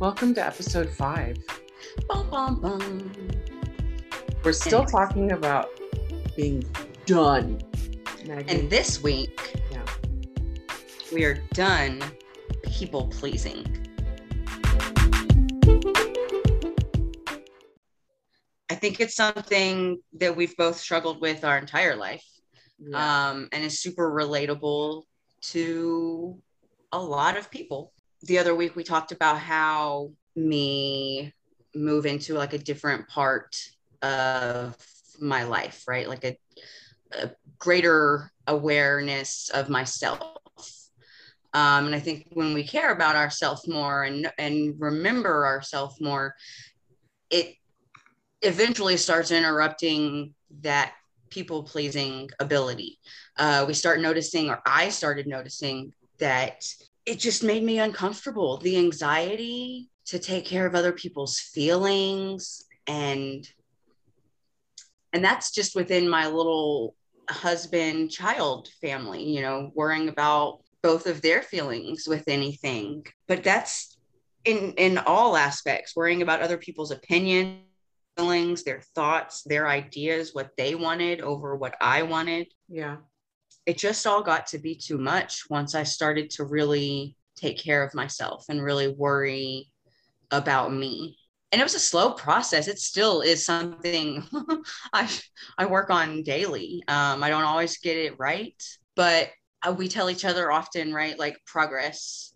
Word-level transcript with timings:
Welcome 0.00 0.32
to 0.36 0.46
episode 0.46 0.88
five. 0.88 1.36
Bum, 2.08 2.30
bum, 2.30 2.58
bum. 2.62 3.12
We're 4.42 4.54
still 4.54 4.78
Anyways. 4.78 4.92
talking 4.92 5.32
about 5.32 5.68
being 6.34 6.64
done. 7.04 7.60
Maggie. 8.26 8.48
And 8.48 8.70
this 8.70 9.02
week, 9.02 9.60
Yeah. 9.70 9.84
we 11.12 11.26
are 11.26 11.34
done 11.52 12.02
people 12.64 13.08
pleasing. 13.08 13.66
I 18.70 18.76
think 18.76 19.00
it's 19.00 19.16
something 19.16 20.00
that 20.14 20.34
we've 20.34 20.56
both 20.56 20.78
struggled 20.78 21.20
with 21.20 21.44
our 21.44 21.58
entire 21.58 21.94
life 21.94 22.24
yeah. 22.78 23.32
um, 23.32 23.50
and 23.52 23.62
is 23.62 23.80
super 23.80 24.10
relatable 24.10 25.02
to 25.52 26.40
a 26.90 26.98
lot 26.98 27.36
of 27.36 27.50
people. 27.50 27.92
The 28.22 28.38
other 28.38 28.54
week, 28.54 28.76
we 28.76 28.84
talked 28.84 29.12
about 29.12 29.38
how 29.38 30.10
me 30.36 31.32
move 31.74 32.06
into 32.06 32.34
like 32.34 32.52
a 32.52 32.58
different 32.58 33.08
part 33.08 33.56
of 34.02 34.76
my 35.20 35.44
life, 35.44 35.84
right? 35.86 36.08
Like 36.08 36.24
a, 36.24 36.36
a 37.12 37.30
greater 37.58 38.30
awareness 38.46 39.50
of 39.50 39.68
myself. 39.68 40.36
Um, 41.52 41.86
and 41.86 41.94
I 41.94 42.00
think 42.00 42.28
when 42.32 42.54
we 42.54 42.64
care 42.64 42.92
about 42.92 43.16
ourselves 43.16 43.66
more 43.66 44.04
and 44.04 44.30
and 44.38 44.74
remember 44.78 45.46
ourselves 45.46 46.00
more, 46.00 46.34
it 47.28 47.56
eventually 48.42 48.96
starts 48.96 49.30
interrupting 49.30 50.34
that 50.60 50.92
people 51.30 51.62
pleasing 51.62 52.30
ability. 52.38 52.98
Uh, 53.36 53.64
we 53.66 53.74
start 53.74 54.00
noticing, 54.00 54.50
or 54.50 54.60
I 54.66 54.90
started 54.90 55.26
noticing 55.26 55.92
that 56.18 56.64
it 57.10 57.18
just 57.18 57.42
made 57.42 57.64
me 57.64 57.80
uncomfortable. 57.80 58.58
The 58.58 58.76
anxiety 58.76 59.90
to 60.06 60.20
take 60.20 60.44
care 60.44 60.64
of 60.64 60.76
other 60.76 60.92
people's 60.92 61.40
feelings 61.40 62.64
and 62.86 63.48
and 65.12 65.24
that's 65.24 65.50
just 65.50 65.74
within 65.74 66.08
my 66.08 66.28
little 66.28 66.94
husband 67.28 68.10
child 68.10 68.68
family 68.80 69.22
you 69.22 69.40
know 69.40 69.70
worrying 69.74 70.08
about 70.08 70.60
both 70.82 71.06
of 71.06 71.20
their 71.20 71.42
feelings 71.42 72.06
with 72.08 72.24
anything 72.26 73.04
but 73.28 73.44
that's 73.44 73.98
in 74.44 74.72
in 74.76 74.98
all 74.98 75.36
aspects 75.36 75.94
worrying 75.94 76.22
about 76.22 76.40
other 76.40 76.58
people's 76.58 76.90
opinions 76.90 77.60
feelings 78.16 78.64
their 78.64 78.80
thoughts 78.94 79.42
their 79.44 79.68
ideas 79.68 80.30
what 80.32 80.50
they 80.56 80.74
wanted 80.74 81.20
over 81.20 81.54
what 81.54 81.74
i 81.80 82.02
wanted 82.02 82.46
yeah. 82.68 82.96
It 83.66 83.78
just 83.78 84.06
all 84.06 84.22
got 84.22 84.46
to 84.48 84.58
be 84.58 84.74
too 84.74 84.98
much 84.98 85.44
once 85.50 85.74
I 85.74 85.82
started 85.82 86.30
to 86.30 86.44
really 86.44 87.16
take 87.36 87.58
care 87.58 87.82
of 87.82 87.94
myself 87.94 88.46
and 88.48 88.62
really 88.62 88.88
worry 88.88 89.70
about 90.30 90.72
me. 90.72 91.16
And 91.52 91.60
it 91.60 91.64
was 91.64 91.74
a 91.74 91.80
slow 91.80 92.12
process. 92.12 92.68
It 92.68 92.78
still 92.78 93.22
is 93.22 93.44
something 93.44 94.24
I 94.92 95.10
I 95.58 95.66
work 95.66 95.90
on 95.90 96.22
daily. 96.22 96.82
Um, 96.86 97.22
I 97.22 97.28
don't 97.28 97.44
always 97.44 97.78
get 97.78 97.96
it 97.96 98.18
right, 98.18 98.62
but 98.94 99.30
uh, 99.66 99.72
we 99.72 99.88
tell 99.88 100.10
each 100.10 100.24
other 100.24 100.50
often, 100.52 100.94
right? 100.94 101.18
Like 101.18 101.36
progress 101.46 102.34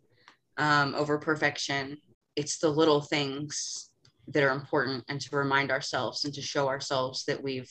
um, 0.56 0.94
over 0.94 1.18
perfection. 1.18 1.98
It's 2.36 2.58
the 2.58 2.68
little 2.68 3.00
things 3.00 3.90
that 4.28 4.42
are 4.42 4.50
important, 4.50 5.04
and 5.08 5.20
to 5.20 5.36
remind 5.36 5.70
ourselves 5.70 6.24
and 6.24 6.34
to 6.34 6.42
show 6.42 6.68
ourselves 6.68 7.24
that 7.26 7.42
we've 7.42 7.70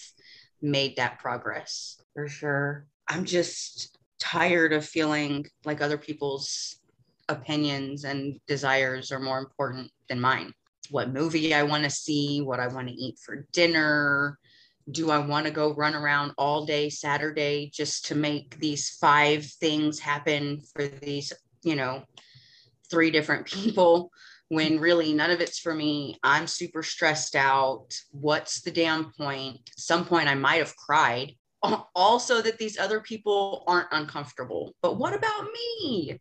made 0.61 0.95
that 0.95 1.19
progress. 1.19 1.99
For 2.13 2.27
sure. 2.27 2.87
I'm 3.07 3.25
just 3.25 3.97
tired 4.19 4.73
of 4.73 4.85
feeling 4.85 5.45
like 5.65 5.81
other 5.81 5.97
people's 5.97 6.77
opinions 7.29 8.03
and 8.03 8.39
desires 8.47 9.11
are 9.11 9.19
more 9.19 9.39
important 9.39 9.91
than 10.07 10.19
mine. 10.19 10.53
What 10.89 11.13
movie 11.13 11.53
I 11.53 11.63
want 11.63 11.83
to 11.83 11.89
see, 11.89 12.41
what 12.41 12.59
I 12.59 12.67
want 12.67 12.87
to 12.87 12.93
eat 12.93 13.19
for 13.19 13.45
dinner. 13.51 14.37
Do 14.91 15.11
I 15.11 15.19
want 15.19 15.45
to 15.45 15.51
go 15.51 15.73
run 15.73 15.95
around 15.95 16.33
all 16.37 16.65
day 16.65 16.89
Saturday 16.89 17.71
just 17.73 18.05
to 18.07 18.15
make 18.15 18.59
these 18.59 18.89
five 18.89 19.45
things 19.45 19.99
happen 19.99 20.61
for 20.73 20.87
these, 20.87 21.31
you 21.63 21.75
know, 21.75 22.03
three 22.89 23.11
different 23.11 23.45
people 23.47 24.11
when 24.49 24.79
really 24.79 25.13
none 25.13 25.31
of 25.31 25.39
it's 25.39 25.59
for 25.59 25.73
me? 25.73 26.19
I'm 26.21 26.47
super 26.47 26.83
stressed 26.83 27.35
out. 27.35 27.93
What's 28.11 28.61
the 28.61 28.71
damn 28.71 29.13
point? 29.13 29.71
Some 29.77 30.05
point, 30.05 30.27
I 30.27 30.35
might 30.35 30.59
have 30.59 30.75
cried 30.75 31.33
also 31.95 32.41
that 32.41 32.57
these 32.57 32.77
other 32.77 32.99
people 32.99 33.63
aren't 33.67 33.87
uncomfortable. 33.91 34.73
But 34.81 34.97
what 34.97 35.13
about 35.13 35.45
me? 35.53 36.19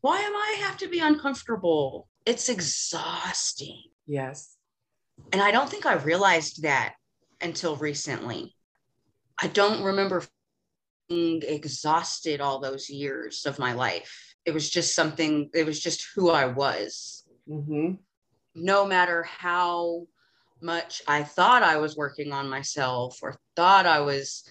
Why 0.00 0.18
am 0.18 0.34
I 0.34 0.56
have 0.60 0.76
to 0.78 0.88
be 0.88 0.98
uncomfortable? 0.98 2.08
It's 2.26 2.48
exhausting. 2.48 3.82
Yes. 4.06 4.56
And 5.32 5.40
I 5.40 5.50
don't 5.50 5.68
think 5.68 5.86
I 5.86 5.94
realized 5.94 6.62
that 6.62 6.94
until 7.40 7.76
recently. 7.76 8.54
I 9.40 9.48
don't 9.48 9.82
remember 9.82 10.24
being 11.08 11.42
exhausted 11.42 12.40
all 12.40 12.60
those 12.60 12.88
years 12.88 13.44
of 13.46 13.58
my 13.58 13.72
life. 13.72 14.34
It 14.44 14.54
was 14.54 14.70
just 14.70 14.94
something, 14.94 15.50
it 15.54 15.66
was 15.66 15.80
just 15.80 16.06
who 16.14 16.30
I 16.30 16.46
was. 16.46 17.18
Mm-hmm. 17.48 17.94
no 18.54 18.86
matter 18.86 19.24
how 19.24 20.06
much 20.62 21.02
I 21.06 21.22
thought 21.22 21.62
I 21.62 21.76
was 21.76 21.96
working 21.96 22.32
on 22.32 22.48
myself 22.48 23.18
or 23.22 23.38
thought 23.56 23.86
I 23.86 24.00
was, 24.00 24.44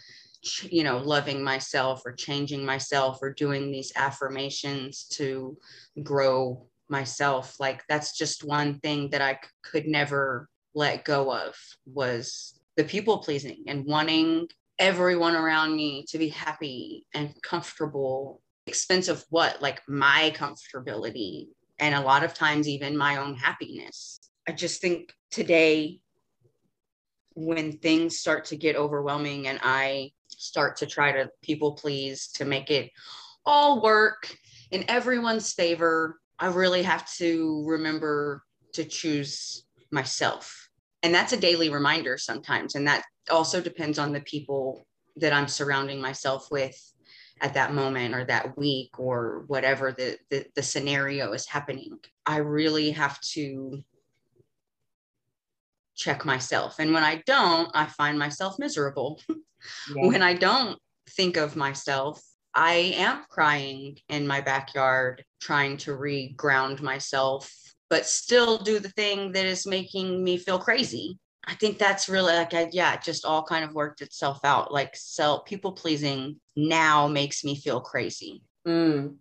you 0.64 0.84
know, 0.84 0.98
loving 0.98 1.44
myself 1.44 2.02
or 2.06 2.14
changing 2.14 2.66
myself 2.66 3.20
or 3.22 3.34
doing 3.34 3.72
these 3.72 3.92
affirmations 3.96 5.06
to 5.14 5.58
grow 6.04 6.68
myself, 6.92 7.60
like 7.60 7.84
that's 7.88 8.16
just 8.16 8.44
one 8.44 8.80
thing 8.80 9.10
that 9.10 9.22
I 9.22 9.40
could 9.64 9.88
never 9.88 10.50
let 10.76 11.06
go 11.06 11.34
of 11.34 11.56
was 11.86 12.60
the 12.76 12.84
people 12.84 13.20
pleasing 13.20 13.64
and 13.68 13.86
wanting 13.86 14.48
everyone 14.78 15.36
around 15.36 15.76
me 15.76 16.06
to 16.10 16.18
be 16.18 16.30
happy 16.30 17.08
and 17.14 17.34
comfortable. 17.42 18.42
Expense 18.68 19.08
of 19.08 19.26
what? 19.30 19.62
Like 19.62 19.82
my 19.88 20.34
comfortability 20.36 21.48
and 21.80 21.96
a 21.96 22.02
lot 22.02 22.24
of 22.24 22.34
times 22.34 22.68
even 22.68 22.96
my 22.98 23.18
own 23.18 23.36
happiness. 23.36 24.20
I 24.48 24.52
just 24.52 24.82
think 24.82 25.14
today, 25.32 26.00
when 27.34 27.78
things 27.78 28.20
start 28.20 28.46
to 28.46 28.58
get 28.58 28.76
overwhelming 28.76 29.48
and 29.48 29.60
I 29.64 30.12
start 30.28 30.78
to 30.78 30.86
try 30.86 31.12
to 31.12 31.30
people 31.42 31.74
please 31.74 32.28
to 32.36 32.46
make 32.46 32.70
it 32.70 32.92
all 33.46 33.82
work 33.82 34.36
in 34.72 34.86
everyone's 34.90 35.54
favor, 35.54 36.20
I 36.40 36.48
really 36.48 36.84
have 36.84 37.10
to 37.14 37.64
remember 37.66 38.44
to 38.74 38.84
choose 38.84 39.66
myself. 39.92 40.70
And 41.04 41.14
that's 41.14 41.34
a 41.34 41.38
daily 41.38 41.70
reminder 41.70 42.18
sometimes. 42.18 42.76
And 42.76 42.88
that 42.88 43.04
also 43.30 43.62
depends 43.62 44.00
on 44.00 44.12
the 44.12 44.22
people 44.22 44.86
that 45.18 45.34
I'm 45.34 45.48
surrounding 45.48 46.02
myself 46.02 46.50
with 46.52 46.78
at 47.42 47.56
that 47.56 47.74
moment 47.74 48.14
or 48.14 48.24
that 48.26 48.58
week 48.58 48.92
or 49.00 49.44
whatever 49.48 49.92
the, 49.92 50.18
the, 50.30 50.46
the 50.56 50.64
scenario 50.64 51.34
is 51.34 51.48
happening. 51.48 51.98
I 52.26 52.38
really 52.38 52.92
have 52.92 53.20
to 53.34 53.84
check 55.96 56.26
myself. 56.26 56.76
And 56.80 56.94
when 56.94 57.04
I 57.04 57.22
don't, 57.26 57.70
I 57.74 57.86
find 57.86 58.18
myself 58.18 58.58
miserable. 58.60 59.22
Yeah. 59.96 60.08
when 60.08 60.24
I 60.24 60.34
don't 60.34 60.80
think 61.12 61.38
of 61.38 61.56
myself, 61.56 62.20
I 62.54 62.96
am 62.98 63.26
crying 63.30 63.98
in 64.10 64.28
my 64.28 64.42
backyard, 64.42 65.24
trying 65.40 65.78
to 65.78 65.92
reground 65.92 66.82
myself, 66.82 67.52
but 67.90 68.06
still 68.06 68.58
do 68.58 68.80
the 68.80 68.90
thing 68.90 69.32
that 69.34 69.46
is 69.46 69.66
making 69.68 70.24
me 70.24 70.38
feel 70.38 70.60
crazy. 70.60 71.18
I 71.46 71.56
think 71.56 71.78
that's 71.78 72.08
really 72.08 72.34
like, 72.34 72.54
I, 72.54 72.70
yeah, 72.72 72.94
it 72.94 73.02
just 73.02 73.26
all 73.26 73.44
kind 73.44 73.64
of 73.64 73.74
worked 73.74 74.02
itself 74.02 74.40
out. 74.44 74.72
Like, 74.72 74.96
self 74.96 75.46
people 75.46 75.72
pleasing 75.72 76.40
now 76.56 77.08
makes 77.08 77.44
me 77.44 77.56
feel 77.56 77.82
crazy. 77.82 78.44
Mm. 78.68 79.16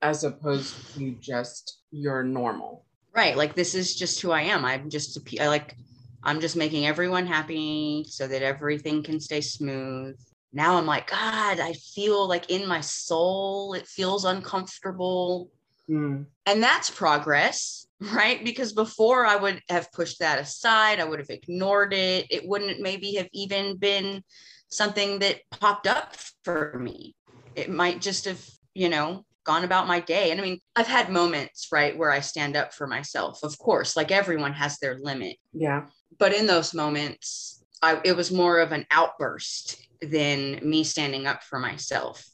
As 0.00 0.22
opposed 0.22 0.94
to 0.94 1.12
just 1.20 1.80
you're 1.90 2.22
normal. 2.22 2.84
Right. 3.14 3.36
Like, 3.36 3.54
this 3.54 3.74
is 3.74 3.96
just 3.96 4.20
who 4.20 4.30
I 4.30 4.42
am. 4.42 4.64
I'm 4.64 4.88
just, 4.88 5.16
a 5.16 5.42
I 5.42 5.48
like, 5.48 5.76
I'm 6.24 6.40
just 6.40 6.56
making 6.56 6.86
everyone 6.86 7.26
happy 7.26 8.04
so 8.08 8.26
that 8.26 8.42
everything 8.42 9.02
can 9.02 9.20
stay 9.20 9.42
smooth. 9.42 10.18
Now 10.52 10.76
I'm 10.76 10.86
like, 10.86 11.10
God, 11.10 11.60
I 11.60 11.74
feel 11.74 12.26
like 12.26 12.50
in 12.50 12.66
my 12.66 12.80
soul, 12.80 13.74
it 13.74 13.86
feels 13.86 14.24
uncomfortable. 14.24 15.50
Mm. 15.90 16.24
And 16.46 16.62
that's 16.62 16.90
progress, 16.90 17.86
right? 18.00 18.42
Because 18.42 18.72
before 18.72 19.26
I 19.26 19.36
would 19.36 19.60
have 19.68 19.92
pushed 19.92 20.20
that 20.20 20.38
aside, 20.38 20.98
I 20.98 21.04
would 21.04 21.18
have 21.18 21.30
ignored 21.30 21.92
it. 21.92 22.26
It 22.30 22.48
wouldn't 22.48 22.80
maybe 22.80 23.14
have 23.16 23.28
even 23.32 23.76
been 23.76 24.22
something 24.68 25.18
that 25.18 25.40
popped 25.50 25.86
up 25.86 26.16
for 26.42 26.78
me. 26.78 27.14
It 27.54 27.70
might 27.70 28.00
just 28.00 28.24
have, 28.24 28.42
you 28.74 28.88
know, 28.88 29.24
gone 29.44 29.64
about 29.64 29.86
my 29.86 30.00
day. 30.00 30.30
And 30.30 30.40
I 30.40 30.42
mean, 30.42 30.58
I've 30.74 30.86
had 30.86 31.10
moments, 31.10 31.68
right, 31.70 31.96
where 31.96 32.10
I 32.10 32.20
stand 32.20 32.56
up 32.56 32.72
for 32.72 32.86
myself. 32.86 33.42
Of 33.42 33.58
course, 33.58 33.96
like 33.96 34.10
everyone 34.10 34.54
has 34.54 34.78
their 34.78 34.98
limit. 34.98 35.36
Yeah. 35.52 35.86
But 36.18 36.32
in 36.34 36.46
those 36.46 36.74
moments, 36.74 37.62
I, 37.82 38.00
it 38.04 38.16
was 38.16 38.30
more 38.32 38.60
of 38.60 38.72
an 38.72 38.86
outburst 38.90 39.76
than 40.00 40.60
me 40.68 40.84
standing 40.84 41.26
up 41.26 41.42
for 41.42 41.58
myself. 41.58 42.24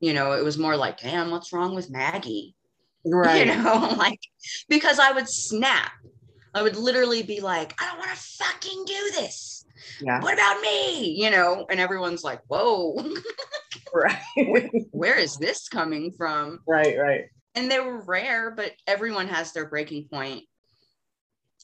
You 0.00 0.12
know, 0.12 0.32
it 0.32 0.44
was 0.44 0.58
more 0.58 0.76
like, 0.76 0.98
damn, 1.00 1.30
what's 1.30 1.52
wrong 1.52 1.74
with 1.74 1.90
Maggie? 1.90 2.54
Right. 3.04 3.48
You 3.48 3.56
know, 3.56 3.94
like 3.98 4.20
because 4.68 5.00
I 5.00 5.10
would 5.10 5.28
snap. 5.28 5.90
I 6.54 6.62
would 6.62 6.76
literally 6.76 7.24
be 7.24 7.40
like, 7.40 7.74
I 7.82 7.86
don't 7.88 7.98
want 7.98 8.12
to 8.12 8.16
fucking 8.16 8.84
do 8.86 9.10
this. 9.16 9.64
Yeah. 10.00 10.20
What 10.20 10.34
about 10.34 10.60
me? 10.60 11.10
You 11.20 11.30
know, 11.32 11.66
and 11.68 11.80
everyone's 11.80 12.22
like, 12.22 12.42
whoa, 12.46 12.94
Right. 13.92 14.70
where 14.92 15.18
is 15.18 15.36
this 15.36 15.68
coming 15.68 16.12
from? 16.12 16.60
right. 16.68 16.96
Right. 16.96 17.24
And 17.56 17.68
they 17.68 17.80
were 17.80 18.02
rare, 18.02 18.52
but 18.52 18.70
everyone 18.86 19.26
has 19.26 19.52
their 19.52 19.68
breaking 19.68 20.06
point. 20.08 20.44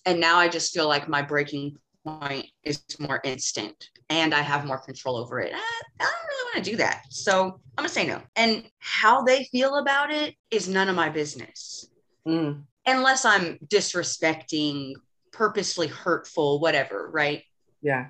And 0.06 0.20
now 0.20 0.38
I 0.38 0.48
just 0.48 0.72
feel 0.72 0.88
like 0.88 1.08
my 1.08 1.22
breaking 1.22 1.76
point 2.04 2.46
is 2.62 2.82
more 2.98 3.20
instant 3.24 3.90
and 4.08 4.34
I 4.34 4.40
have 4.40 4.64
more 4.64 4.78
control 4.78 5.16
over 5.16 5.40
it. 5.40 5.52
I, 5.54 5.58
I 6.00 6.04
don't 6.04 6.28
really 6.28 6.50
want 6.54 6.64
to 6.64 6.70
do 6.70 6.76
that. 6.78 7.02
So 7.10 7.60
I'm 7.76 7.84
going 7.84 7.88
to 7.88 7.94
say 7.94 8.06
no. 8.06 8.22
And 8.36 8.64
how 8.78 9.22
they 9.22 9.44
feel 9.44 9.76
about 9.76 10.10
it 10.10 10.34
is 10.50 10.68
none 10.68 10.88
of 10.88 10.96
my 10.96 11.08
business 11.08 11.88
Mm. 12.26 12.64
unless 12.84 13.24
I'm 13.24 13.58
disrespecting, 13.68 14.94
purposely 15.32 15.86
hurtful, 15.86 16.60
whatever, 16.60 17.08
right? 17.10 17.42
Yeah. 17.80 18.08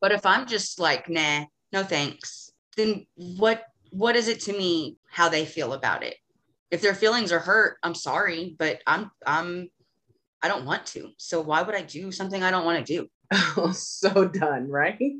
But 0.00 0.12
if 0.12 0.24
I'm 0.24 0.46
just 0.46 0.78
like, 0.80 1.08
nah, 1.08 1.44
no 1.72 1.82
thanks, 1.82 2.50
then 2.76 3.06
what 3.14 3.64
what 3.90 4.16
is 4.16 4.28
it 4.28 4.40
to 4.40 4.52
me 4.52 4.96
how 5.10 5.28
they 5.28 5.44
feel 5.44 5.72
about 5.74 6.02
it? 6.02 6.16
If 6.70 6.80
their 6.80 6.94
feelings 6.94 7.32
are 7.32 7.38
hurt, 7.38 7.78
I'm 7.82 7.94
sorry, 7.94 8.54
but 8.58 8.80
I'm 8.86 9.10
I'm 9.26 9.68
I 10.42 10.48
don't 10.48 10.64
want 10.64 10.86
to. 10.86 11.10
So 11.16 11.40
why 11.40 11.62
would 11.62 11.74
I 11.74 11.82
do 11.82 12.12
something 12.12 12.42
I 12.42 12.50
don't 12.50 12.64
want 12.64 12.84
to 12.84 12.92
do? 12.92 13.08
Oh, 13.32 13.72
so 13.74 14.26
done. 14.26 14.68
Right. 14.68 14.98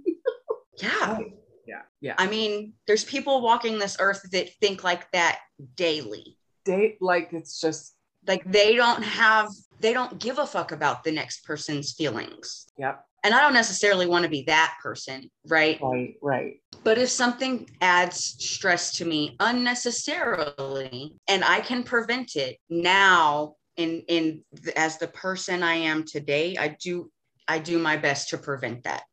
Yeah. 0.80 1.18
Yeah. 1.66 1.82
Yeah. 2.00 2.14
I 2.18 2.28
mean, 2.28 2.74
there's 2.86 3.04
people 3.04 3.42
walking 3.42 3.80
this 3.80 3.96
earth 3.98 4.22
that 4.30 4.50
think 4.60 4.84
like 4.84 5.10
that 5.10 5.40
daily. 5.74 6.38
Date 6.64 6.98
like 7.00 7.30
it's 7.32 7.60
just. 7.60 7.94
Like 8.26 8.44
they 8.50 8.76
don't 8.76 9.02
have 9.02 9.48
they 9.80 9.92
don't 9.92 10.18
give 10.18 10.38
a 10.38 10.46
fuck 10.46 10.70
about 10.70 11.02
the 11.02 11.12
next 11.12 11.44
person's 11.44 11.94
feelings. 11.94 12.66
Yep. 12.78 13.04
And 13.24 13.34
I 13.34 13.40
don't 13.40 13.54
necessarily 13.54 14.06
want 14.06 14.22
to 14.24 14.28
be 14.28 14.42
that 14.42 14.74
person, 14.82 15.30
right? 15.48 15.78
Right. 15.82 16.14
Right. 16.22 16.60
But 16.84 16.98
if 16.98 17.08
something 17.08 17.68
adds 17.80 18.36
stress 18.38 18.92
to 18.98 19.04
me 19.04 19.36
unnecessarily 19.40 21.16
and 21.26 21.44
I 21.44 21.60
can 21.60 21.82
prevent 21.82 22.36
it 22.36 22.58
now 22.70 23.54
in 23.78 24.02
in 24.08 24.44
as 24.76 24.98
the 24.98 25.08
person 25.08 25.62
I 25.62 25.74
am 25.74 26.04
today, 26.04 26.56
I 26.58 26.76
do 26.82 27.10
I 27.46 27.58
do 27.60 27.78
my 27.78 27.96
best 27.96 28.28
to 28.30 28.38
prevent 28.38 28.84
that. 28.84 29.04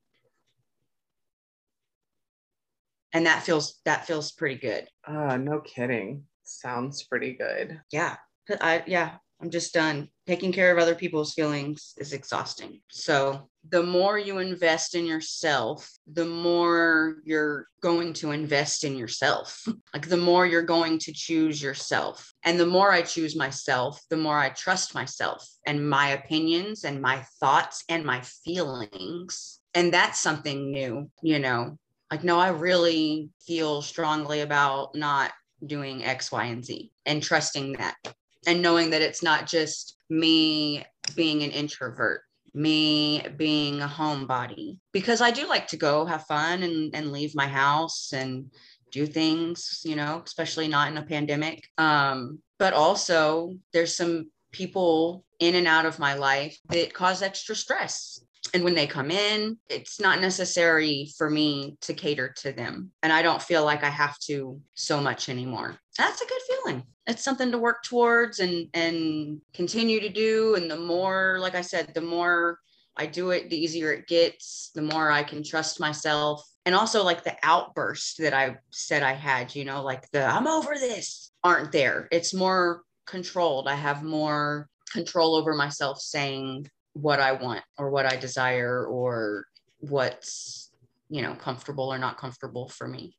And 3.13 3.27
that 3.27 3.43
feels 3.43 3.79
that 3.85 4.05
feels 4.05 4.31
pretty 4.33 4.55
good. 4.55 4.89
Uh, 5.07 5.37
no 5.37 5.61
kidding. 5.61 6.23
Sounds 6.43 7.03
pretty 7.03 7.33
good. 7.33 7.79
Yeah. 7.91 8.17
I 8.59 8.83
yeah, 8.85 9.17
I'm 9.41 9.49
just 9.49 9.73
done. 9.73 10.09
Taking 10.27 10.51
care 10.51 10.71
of 10.71 10.81
other 10.81 10.95
people's 10.95 11.33
feelings 11.33 11.93
is 11.97 12.13
exhausting. 12.13 12.81
So, 12.89 13.49
the 13.69 13.83
more 13.83 14.17
you 14.17 14.37
invest 14.37 14.95
in 14.95 15.05
yourself, 15.05 15.91
the 16.07 16.25
more 16.25 17.17
you're 17.25 17.67
going 17.81 18.13
to 18.13 18.31
invest 18.31 18.83
in 18.83 18.95
yourself. 18.95 19.63
Like, 19.93 20.09
the 20.09 20.17
more 20.17 20.45
you're 20.45 20.61
going 20.61 20.99
to 20.99 21.13
choose 21.13 21.61
yourself. 21.61 22.33
And 22.43 22.59
the 22.59 22.65
more 22.65 22.91
I 22.91 23.01
choose 23.01 23.33
myself, 23.33 24.01
the 24.09 24.17
more 24.17 24.37
I 24.37 24.49
trust 24.49 24.93
myself 24.93 25.47
and 25.65 25.89
my 25.89 26.09
opinions 26.09 26.83
and 26.83 27.01
my 27.01 27.23
thoughts 27.39 27.85
and 27.87 28.03
my 28.03 28.19
feelings. 28.43 29.61
And 29.73 29.93
that's 29.93 30.19
something 30.19 30.69
new, 30.69 31.09
you 31.21 31.39
know. 31.39 31.77
Like, 32.11 32.25
no, 32.25 32.37
I 32.37 32.49
really 32.49 33.29
feel 33.47 33.81
strongly 33.81 34.41
about 34.41 34.95
not 34.95 35.31
doing 35.65 36.03
X, 36.03 36.29
Y, 36.29 36.43
and 36.43 36.65
Z 36.65 36.91
and 37.05 37.23
trusting 37.23 37.73
that 37.73 37.95
and 38.45 38.61
knowing 38.61 38.89
that 38.91 39.01
it's 39.01 39.23
not 39.23 39.47
just 39.47 39.97
me 40.09 40.83
being 41.15 41.43
an 41.43 41.51
introvert 41.51 42.21
me 42.55 43.21
being 43.35 43.81
a 43.81 43.87
homebody. 43.87 44.77
Because 44.93 45.21
i 45.21 45.29
do 45.29 45.47
like 45.47 45.67
to 45.67 45.77
go 45.77 46.05
have 46.05 46.23
fun 46.23 46.63
and, 46.63 46.95
and 46.95 47.11
leave 47.11 47.35
my 47.35 47.47
house 47.47 48.13
and 48.13 48.49
do 48.91 49.05
things 49.05 49.81
you 49.83 49.95
know 49.95 50.21
especially 50.25 50.67
not 50.67 50.89
in 50.89 50.97
a 50.97 51.03
pandemic. 51.03 51.67
Um, 51.77 52.39
but 52.57 52.73
also 52.73 53.55
there's 53.73 53.93
some 53.93 54.31
people 54.51 55.25
in 55.39 55.55
and 55.55 55.67
out 55.67 55.85
of 55.85 55.99
my 55.99 56.13
life 56.13 56.57
that 56.69 56.93
cause 56.93 57.21
extra 57.21 57.55
stress. 57.55 58.21
And 58.53 58.63
when 58.63 58.75
they 58.75 58.87
come 58.87 59.11
in 59.11 59.57
it's 59.69 59.99
not 59.99 60.21
necessary 60.21 61.11
for 61.17 61.29
me 61.29 61.75
to 61.81 61.93
cater 61.93 62.33
to 62.37 62.53
them. 62.53 62.91
And 63.03 63.11
i 63.11 63.21
don't 63.21 63.41
feel 63.41 63.65
like 63.65 63.83
i 63.83 63.89
have 63.89 64.17
to 64.19 64.61
so 64.75 65.01
much 65.01 65.27
anymore 65.27 65.77
that's 65.97 66.21
a 66.21 66.25
good 66.25 66.41
feeling. 66.47 66.83
It's 67.07 67.23
something 67.23 67.51
to 67.51 67.57
work 67.57 67.83
towards 67.83 68.39
and 68.39 68.67
and 68.73 69.41
continue 69.53 69.99
to 70.01 70.09
do. 70.09 70.55
And 70.55 70.69
the 70.69 70.77
more 70.77 71.37
like 71.39 71.55
i 71.55 71.61
said 71.61 71.93
the 71.93 72.01
more 72.01 72.59
i 72.97 73.05
do 73.05 73.31
it 73.31 73.49
the 73.49 73.57
easier 73.57 73.91
it 73.91 74.07
gets 74.07 74.71
the 74.73 74.81
more 74.81 75.11
i 75.11 75.23
can 75.23 75.43
trust 75.43 75.79
myself. 75.79 76.43
And 76.65 76.73
also 76.73 77.03
like 77.03 77.23
the 77.23 77.37
outburst 77.43 78.17
that 78.19 78.33
i 78.33 78.57
said 78.71 79.03
i 79.03 79.13
had 79.13 79.53
you 79.55 79.65
know 79.65 79.83
like 79.83 80.09
the 80.11 80.25
i'm 80.25 80.47
over 80.47 80.75
this 80.75 81.31
aren't 81.43 81.71
there. 81.71 82.07
It's 82.11 82.33
more 82.33 82.81
controlled. 83.05 83.67
I 83.67 83.75
have 83.75 84.01
more 84.01 84.67
control 84.91 85.35
over 85.35 85.53
myself 85.53 85.99
saying 85.99 86.67
what 86.93 87.19
i 87.19 87.33
want 87.33 87.61
or 87.77 87.89
what 87.89 88.05
i 88.05 88.15
desire 88.15 88.85
or 88.85 89.45
what's 89.79 90.71
you 91.09 91.21
know 91.21 91.35
comfortable 91.35 91.93
or 91.93 91.97
not 91.97 92.17
comfortable 92.17 92.69
for 92.69 92.87
me 92.87 93.17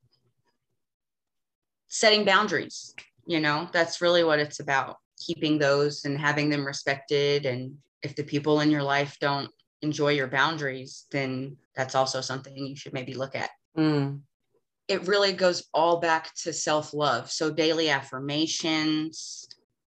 setting 1.99 2.25
boundaries 2.25 2.95
you 3.27 3.41
know? 3.41 3.69
That's 3.73 4.01
really 4.01 4.25
what 4.25 4.39
it's 4.39 4.61
about 4.61 4.97
keeping 5.19 5.59
those 5.59 6.05
and 6.05 6.19
having 6.19 6.49
them 6.49 6.65
respected. 6.65 7.47
And 7.47 7.77
if 8.03 8.15
the 8.15 8.23
people 8.23 8.61
in 8.61 8.71
your 8.71 8.83
life 8.83 9.17
don't 9.21 9.51
enjoy 9.83 10.13
your 10.13 10.27
boundaries 10.27 11.05
then 11.11 11.55
that's 11.75 11.95
also 11.95 12.23
something 12.23 12.57
you 12.57 12.75
should 12.75 12.95
maybe 12.95 13.13
look 13.13 13.35
at. 13.35 13.51
Mm. 13.77 14.21
it 14.89 15.07
really 15.07 15.33
goes 15.35 15.69
all 15.75 16.01
back 16.01 16.33
to 16.35 16.53
self-love. 16.53 17.31
So 17.31 17.53
daily 17.53 17.91
affirmations 17.91 19.47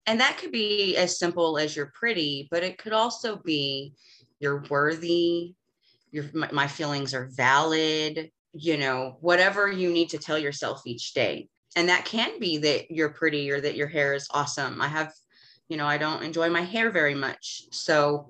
and 0.07 0.19
that 0.19 0.37
could 0.37 0.51
be 0.51 0.97
as 0.97 1.19
simple 1.19 1.59
as 1.59 1.75
you're 1.75 1.91
pretty 1.93 2.47
but 2.49 2.63
it 2.63 2.79
could 2.79 2.93
also 2.93 3.37
be 3.37 3.93
you're 4.39 4.63
worthy 4.69 5.53
your 6.11 6.25
my, 6.33 6.49
my 6.51 6.67
feelings 6.67 7.13
are 7.13 7.29
valid 7.35 8.31
you 8.53 8.77
know 8.77 9.17
whatever 9.21 9.71
you 9.71 9.91
need 9.91 10.09
to 10.09 10.17
tell 10.17 10.37
yourself 10.37 10.81
each 10.85 11.13
day 11.13 11.47
and 11.75 11.89
that 11.89 12.05
can 12.05 12.39
be 12.39 12.57
that 12.57 12.89
you're 12.91 13.09
pretty 13.09 13.51
or 13.51 13.59
that 13.59 13.75
your 13.75 13.87
hair 13.87 14.13
is 14.13 14.27
awesome 14.31 14.81
i 14.81 14.87
have 14.87 15.13
you 15.67 15.77
know 15.77 15.87
i 15.87 15.97
don't 15.97 16.23
enjoy 16.23 16.49
my 16.49 16.61
hair 16.61 16.89
very 16.89 17.15
much 17.15 17.63
so 17.71 18.29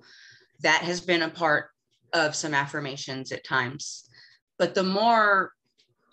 that 0.61 0.81
has 0.81 1.01
been 1.01 1.23
a 1.23 1.29
part 1.29 1.69
of 2.13 2.35
some 2.35 2.53
affirmations 2.53 3.31
at 3.31 3.43
times 3.43 4.09
but 4.57 4.73
the 4.75 4.83
more 4.83 5.51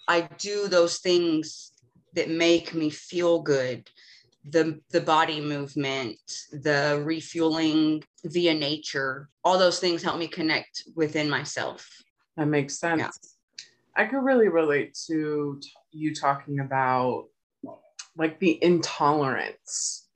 i 0.09 0.21
do 0.39 0.69
those 0.69 0.99
things 0.99 1.73
that 2.15 2.29
make 2.29 2.75
me 2.75 2.91
feel 2.91 3.41
good 3.41 3.89
the 4.45 4.81
the 4.91 5.01
body 5.01 5.41
movement 5.41 6.19
the 6.53 7.01
refueling 7.05 8.03
via 8.25 8.53
nature 8.53 9.29
all 9.45 9.59
those 9.59 9.79
things 9.79 10.03
help 10.03 10.19
me 10.19 10.27
connect 10.27 10.83
within 10.97 11.31
myself 11.31 11.89
That 12.37 12.47
makes 12.47 12.79
sense. 12.79 13.01
Yeah. 13.01 13.09
I 13.95 14.07
could 14.07 14.25
really 14.25 14.49
relate 14.49 14.99
to 15.07 15.61
you 15.91 16.15
talking 16.15 16.61
about 16.61 17.27
like 18.17 18.39
the 18.39 18.63
intolerance 18.63 20.09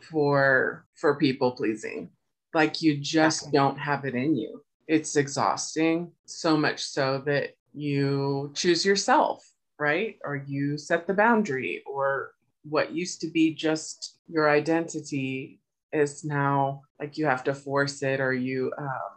for 0.00 0.86
for 0.94 1.16
people 1.16 1.52
pleasing. 1.52 2.10
Like 2.54 2.82
you 2.82 2.98
just 2.98 3.50
don't 3.52 3.78
have 3.78 4.04
it 4.04 4.14
in 4.14 4.36
you. 4.36 4.62
It's 4.86 5.16
exhausting, 5.16 6.12
so 6.26 6.56
much 6.56 6.82
so 6.82 7.22
that 7.24 7.50
you 7.72 8.52
choose 8.54 8.84
yourself, 8.84 9.42
right? 9.78 10.18
Or 10.24 10.36
you 10.36 10.76
set 10.76 11.06
the 11.06 11.14
boundary 11.14 11.82
or 11.86 12.32
what 12.64 12.92
used 12.92 13.20
to 13.22 13.28
be 13.28 13.54
just 13.54 14.18
your 14.28 14.50
identity 14.50 15.60
is 15.92 16.24
now 16.24 16.82
like 17.00 17.18
you 17.18 17.26
have 17.26 17.44
to 17.44 17.54
force 17.54 18.02
it 18.02 18.20
or 18.20 18.32
you 18.32 18.72
um, 18.78 19.12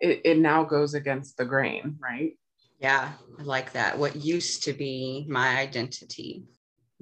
it, 0.00 0.20
it 0.24 0.38
now 0.38 0.64
goes 0.64 0.94
against 0.94 1.36
the 1.36 1.44
grain, 1.44 1.96
right? 2.02 2.36
yeah 2.82 3.12
i 3.38 3.42
like 3.42 3.72
that 3.72 3.96
what 3.96 4.16
used 4.16 4.64
to 4.64 4.72
be 4.72 5.24
my 5.28 5.58
identity 5.58 6.44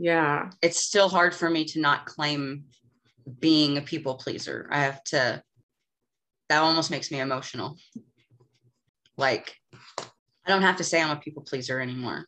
Yeah. 0.03 0.51
it's 0.63 0.83
still 0.83 1.11
hard 1.11 1.35
for 1.35 1.51
me 1.51 1.67
to 1.67 1.81
not 1.81 2.07
claim 2.07 2.65
being 3.39 3.77
a 3.77 3.83
people 3.83 4.15
pleaser. 4.15 4.67
I 4.73 4.81
have 4.81 5.05
to, 5.05 5.43
that 6.49 6.63
almost 6.63 6.91
makes 6.91 7.11
me 7.11 7.21
emotional. 7.21 7.77
Like, 9.19 9.55
I 10.01 10.49
don't 10.49 10.63
have 10.63 10.77
to 10.77 10.85
say 10.85 11.03
I'm 11.03 11.11
a 11.17 11.21
people 11.21 11.43
pleaser 11.43 11.81
anymore 11.81 12.25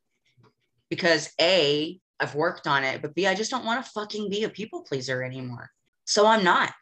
because 0.90 1.32
A, 1.40 1.98
I've 2.20 2.34
worked 2.34 2.66
on 2.66 2.84
it, 2.84 3.00
but 3.00 3.14
B, 3.14 3.26
I 3.26 3.34
just 3.34 3.50
don't 3.50 3.64
want 3.64 3.82
to 3.82 3.90
fucking 3.92 4.28
be 4.28 4.44
a 4.44 4.50
people 4.50 4.82
pleaser 4.82 5.22
anymore. 5.22 5.70
So 6.04 6.26
I'm 6.26 6.44
not. 6.44 6.74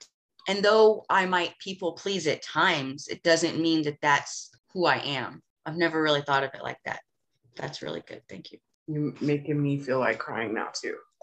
And 0.49 0.64
though 0.64 1.04
I 1.09 1.26
might 1.26 1.56
people 1.61 1.92
please 1.92 2.26
at 2.26 2.42
times, 2.42 3.06
it 3.06 3.23
doesn't 3.23 3.61
mean 3.61 3.82
that 3.82 3.99
that's 4.02 4.50
who 4.73 4.87
I 4.87 4.97
am. 4.97 5.40
I've 5.64 5.76
never 5.76 6.02
really 6.02 6.23
thought 6.23 6.42
of 6.42 6.50
it 6.54 6.64
like 6.64 6.78
that. 6.85 7.00
That's 7.54 7.80
really 7.80 8.02
good. 8.04 8.23
Thank 8.28 8.50
you. 8.50 8.59
You're 8.90 9.12
making 9.20 9.62
me 9.62 9.78
feel 9.78 10.00
like 10.00 10.18
crying 10.18 10.52
now 10.54 10.70
too. 10.75 10.97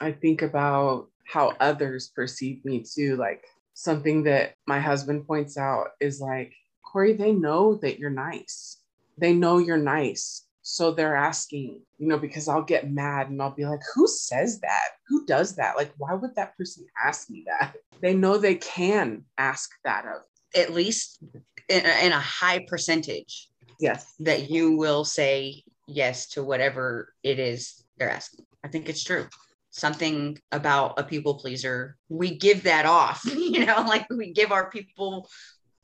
I 0.00 0.12
think 0.12 0.42
about 0.42 1.08
how 1.26 1.54
others 1.58 2.12
perceive 2.14 2.64
me 2.64 2.84
too. 2.84 3.16
Like 3.16 3.44
something 3.74 4.22
that 4.24 4.54
my 4.66 4.78
husband 4.78 5.26
points 5.26 5.58
out 5.58 5.88
is 6.00 6.20
like, 6.20 6.54
Corey, 6.84 7.14
they 7.14 7.32
know 7.32 7.74
that 7.82 7.98
you're 7.98 8.10
nice. 8.10 8.78
They 9.18 9.32
know 9.32 9.58
you're 9.58 9.76
nice. 9.76 10.46
So 10.62 10.92
they're 10.92 11.16
asking, 11.16 11.82
you 11.98 12.06
know, 12.06 12.18
because 12.18 12.46
I'll 12.46 12.62
get 12.62 12.92
mad 12.92 13.28
and 13.28 13.42
I'll 13.42 13.50
be 13.50 13.66
like, 13.66 13.80
who 13.94 14.06
says 14.06 14.60
that? 14.60 14.90
Who 15.08 15.26
does 15.26 15.56
that? 15.56 15.74
Like, 15.76 15.92
why 15.98 16.14
would 16.14 16.36
that 16.36 16.56
person 16.56 16.86
ask 17.04 17.28
me 17.28 17.44
that? 17.48 17.74
They 18.00 18.14
know 18.14 18.38
they 18.38 18.54
can 18.54 19.24
ask 19.36 19.70
that 19.84 20.04
of 20.06 20.22
at 20.54 20.72
least 20.72 21.22
in, 21.68 21.84
in 21.84 22.12
a 22.12 22.20
high 22.20 22.64
percentage 22.68 23.48
Yes. 23.78 24.14
that 24.20 24.50
you 24.50 24.76
will 24.76 25.04
say 25.04 25.62
yes 25.86 26.28
to 26.30 26.44
whatever 26.44 27.14
it 27.22 27.38
is 27.38 27.82
they're 27.96 28.10
asking. 28.10 28.44
I 28.64 28.68
think 28.68 28.88
it's 28.88 29.02
true. 29.04 29.26
Something 29.70 30.38
about 30.52 30.98
a 30.98 31.04
people 31.04 31.34
pleaser, 31.34 31.96
we 32.08 32.36
give 32.36 32.64
that 32.64 32.84
off, 32.86 33.22
you 33.24 33.64
know, 33.64 33.82
like 33.86 34.06
we 34.10 34.32
give 34.32 34.52
our 34.52 34.68
people 34.70 35.28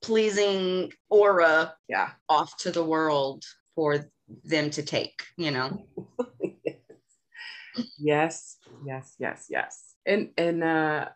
pleasing 0.03 0.93
aura 1.09 1.75
Yeah. 1.89 2.11
off 2.29 2.57
to 2.59 2.71
the 2.71 2.85
world 2.85 3.45
for 3.75 4.07
them 4.45 4.71
to 4.71 4.83
take, 4.83 5.23
you 5.37 5.51
know. 5.53 5.87
yes. 7.99 8.57
Yes. 8.85 9.15
Yes. 9.19 9.47
Yes. 9.49 9.95
And, 10.05 10.31
and, 10.37 10.63
uh, 10.65 11.09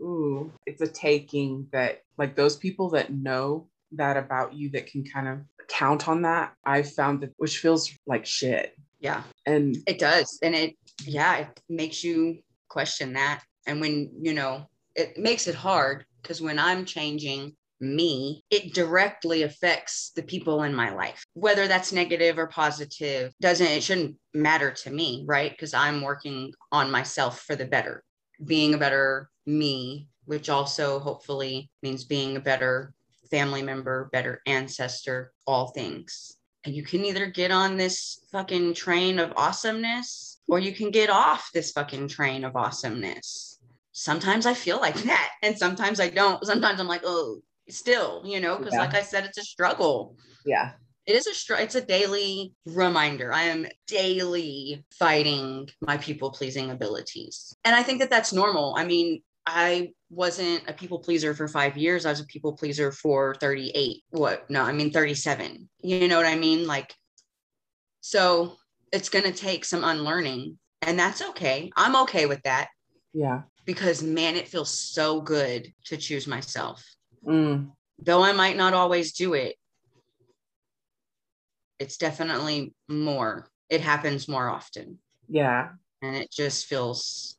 ooh, 0.00 0.52
it's 0.66 0.80
a 0.80 0.88
taking 0.88 1.66
that 1.72 2.02
like 2.18 2.36
those 2.36 2.56
people 2.56 2.90
that 2.90 3.12
know 3.12 3.68
that 3.92 4.16
about 4.16 4.54
you 4.54 4.70
that 4.70 4.86
can 4.86 5.04
kind 5.04 5.28
of 5.28 5.38
count 5.68 6.08
on 6.08 6.22
that. 6.22 6.52
I've 6.64 6.92
found 6.92 7.20
that 7.20 7.32
which 7.36 7.58
feels 7.58 7.92
like 8.06 8.26
shit. 8.26 8.76
Yeah, 9.00 9.22
And 9.44 9.76
it 9.86 9.98
does. 9.98 10.38
And 10.42 10.54
it, 10.54 10.76
yeah, 11.04 11.36
it 11.36 11.60
makes 11.68 12.02
you 12.02 12.38
question 12.68 13.12
that. 13.12 13.42
And 13.66 13.80
when, 13.80 14.10
you 14.20 14.32
know, 14.32 14.66
it 14.94 15.18
makes 15.18 15.46
it 15.46 15.54
hard 15.54 16.06
because 16.22 16.40
when 16.40 16.58
I'm 16.58 16.86
changing 16.86 17.54
me, 17.80 18.42
it 18.50 18.72
directly 18.72 19.42
affects 19.42 20.12
the 20.16 20.22
people 20.22 20.62
in 20.62 20.74
my 20.74 20.94
life. 20.94 21.22
Whether 21.34 21.68
that's 21.68 21.92
negative 21.92 22.38
or 22.38 22.46
positive 22.46 23.32
doesn't, 23.42 23.66
it 23.66 23.82
shouldn't 23.82 24.16
matter 24.32 24.70
to 24.70 24.90
me, 24.90 25.24
right? 25.26 25.50
Because 25.50 25.74
I'm 25.74 26.00
working 26.00 26.54
on 26.72 26.90
myself 26.90 27.42
for 27.42 27.56
the 27.56 27.66
better, 27.66 28.02
being 28.42 28.72
a 28.72 28.78
better 28.78 29.28
me, 29.46 30.08
which 30.24 30.48
also 30.48 30.98
hopefully 30.98 31.70
means 31.82 32.04
being 32.04 32.36
a 32.36 32.40
better 32.40 32.92
family 33.30 33.62
member, 33.62 34.08
better 34.12 34.40
ancestor, 34.46 35.32
all 35.46 35.68
things. 35.68 36.36
And 36.64 36.74
you 36.74 36.82
can 36.82 37.04
either 37.04 37.26
get 37.26 37.50
on 37.50 37.76
this 37.76 38.24
fucking 38.32 38.74
train 38.74 39.18
of 39.18 39.32
awesomeness 39.36 40.40
or 40.48 40.58
you 40.58 40.72
can 40.72 40.90
get 40.90 41.10
off 41.10 41.50
this 41.52 41.72
fucking 41.72 42.08
train 42.08 42.44
of 42.44 42.56
awesomeness. 42.56 43.60
Sometimes 43.92 44.46
I 44.46 44.54
feel 44.54 44.78
like 44.80 44.96
that 45.02 45.30
and 45.42 45.58
sometimes 45.58 46.00
I 46.00 46.08
don't. 46.10 46.44
Sometimes 46.44 46.80
I'm 46.80 46.88
like, 46.88 47.02
oh, 47.04 47.40
still, 47.68 48.22
you 48.24 48.40
know, 48.40 48.56
because 48.58 48.74
Yeah. 48.74 48.80
like 48.80 48.94
I 48.94 49.02
said, 49.02 49.24
it's 49.24 49.38
a 49.38 49.42
struggle. 49.42 50.16
yeah. 50.46 50.72
It 51.06 51.16
is 51.16 51.26
a 51.26 51.34
str- 51.34 51.56
it's 51.56 51.74
a 51.74 51.82
daily 51.84 52.54
reminder. 52.64 53.30
I 53.30 53.42
am 53.42 53.66
daily 53.86 54.86
fighting 54.98 55.68
my 55.82 55.98
people 55.98 56.30
pleasing 56.30 56.70
abilities. 56.70 57.54
And 57.62 57.76
I 57.76 57.82
think 57.82 58.00
that 58.00 58.08
that's 58.08 58.32
normal. 58.32 58.74
I 58.78 58.86
mean, 58.86 59.22
I 59.46 59.90
wasn't 60.10 60.68
a 60.68 60.72
people 60.72 60.98
pleaser 61.00 61.34
for 61.34 61.48
5 61.48 61.76
years. 61.76 62.06
I 62.06 62.10
was 62.10 62.20
a 62.20 62.26
people 62.26 62.54
pleaser 62.54 62.92
for 62.92 63.34
38. 63.34 64.02
What? 64.10 64.48
No, 64.48 64.62
I 64.62 64.72
mean 64.72 64.90
37. 64.90 65.68
You 65.82 66.08
know 66.08 66.16
what 66.16 66.26
I 66.26 66.36
mean? 66.36 66.66
Like 66.66 66.94
so 68.00 68.56
it's 68.92 69.08
going 69.08 69.24
to 69.24 69.32
take 69.32 69.64
some 69.64 69.82
unlearning 69.82 70.58
and 70.82 70.98
that's 70.98 71.22
okay. 71.30 71.70
I'm 71.76 71.96
okay 72.02 72.26
with 72.26 72.42
that 72.42 72.68
Yeah. 73.14 73.42
because 73.64 74.02
man 74.02 74.36
it 74.36 74.48
feels 74.48 74.78
so 74.78 75.20
good 75.20 75.72
to 75.86 75.96
choose 75.96 76.26
myself. 76.26 76.84
Mm. 77.26 77.72
Though 77.98 78.22
I 78.22 78.32
might 78.32 78.56
not 78.56 78.74
always 78.74 79.12
do 79.14 79.32
it, 79.34 79.56
it's 81.78 81.96
definitely 81.96 82.74
more. 82.88 83.48
It 83.70 83.80
happens 83.80 84.28
more 84.28 84.48
often. 84.48 84.98
Yeah. 85.28 85.70
And 86.02 86.14
it 86.16 86.30
just 86.30 86.66
feels 86.66 87.38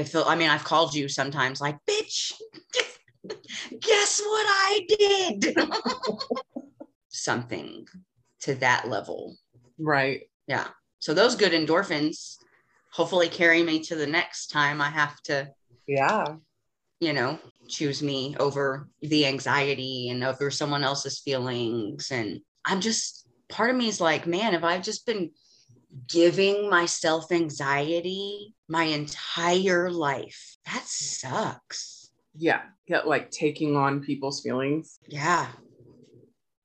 it 0.00 0.08
feel 0.08 0.24
I 0.26 0.34
mean, 0.36 0.50
I've 0.50 0.64
called 0.64 0.94
you 0.94 1.08
sometimes 1.08 1.60
like, 1.60 1.78
bitch, 1.88 2.32
guess 3.80 4.20
what 4.20 4.46
I 4.48 4.86
did? 4.88 5.58
Something 7.08 7.86
to 8.42 8.54
that 8.56 8.88
level. 8.88 9.36
Right. 9.78 10.22
Yeah. 10.46 10.68
So 10.98 11.14
those 11.14 11.36
good 11.36 11.52
endorphins 11.52 12.36
hopefully 12.92 13.28
carry 13.28 13.62
me 13.62 13.80
to 13.84 13.94
the 13.94 14.06
next 14.06 14.48
time 14.48 14.80
I 14.80 14.90
have 14.90 15.20
to 15.22 15.50
Yeah. 15.86 16.24
you 17.00 17.12
know, 17.12 17.38
choose 17.68 18.02
me 18.02 18.36
over 18.38 18.88
the 19.00 19.26
anxiety 19.26 20.08
and 20.10 20.24
over 20.24 20.50
someone 20.50 20.84
else's 20.84 21.20
feelings. 21.20 22.10
And 22.10 22.40
I'm 22.64 22.80
just, 22.80 23.26
part 23.48 23.70
of 23.70 23.76
me 23.76 23.88
is 23.88 24.00
like, 24.00 24.26
man, 24.26 24.54
if 24.54 24.64
I've 24.64 24.82
just 24.82 25.06
been 25.06 25.30
giving 26.06 26.68
myself 26.70 27.32
anxiety 27.32 28.54
my 28.68 28.84
entire 28.84 29.90
life, 29.90 30.56
that 30.66 30.84
sucks. 30.86 32.10
Yeah. 32.36 32.62
Get 32.86 33.06
like 33.08 33.30
taking 33.30 33.76
on 33.76 34.00
people's 34.00 34.40
feelings. 34.40 34.98
Yeah. 35.08 35.48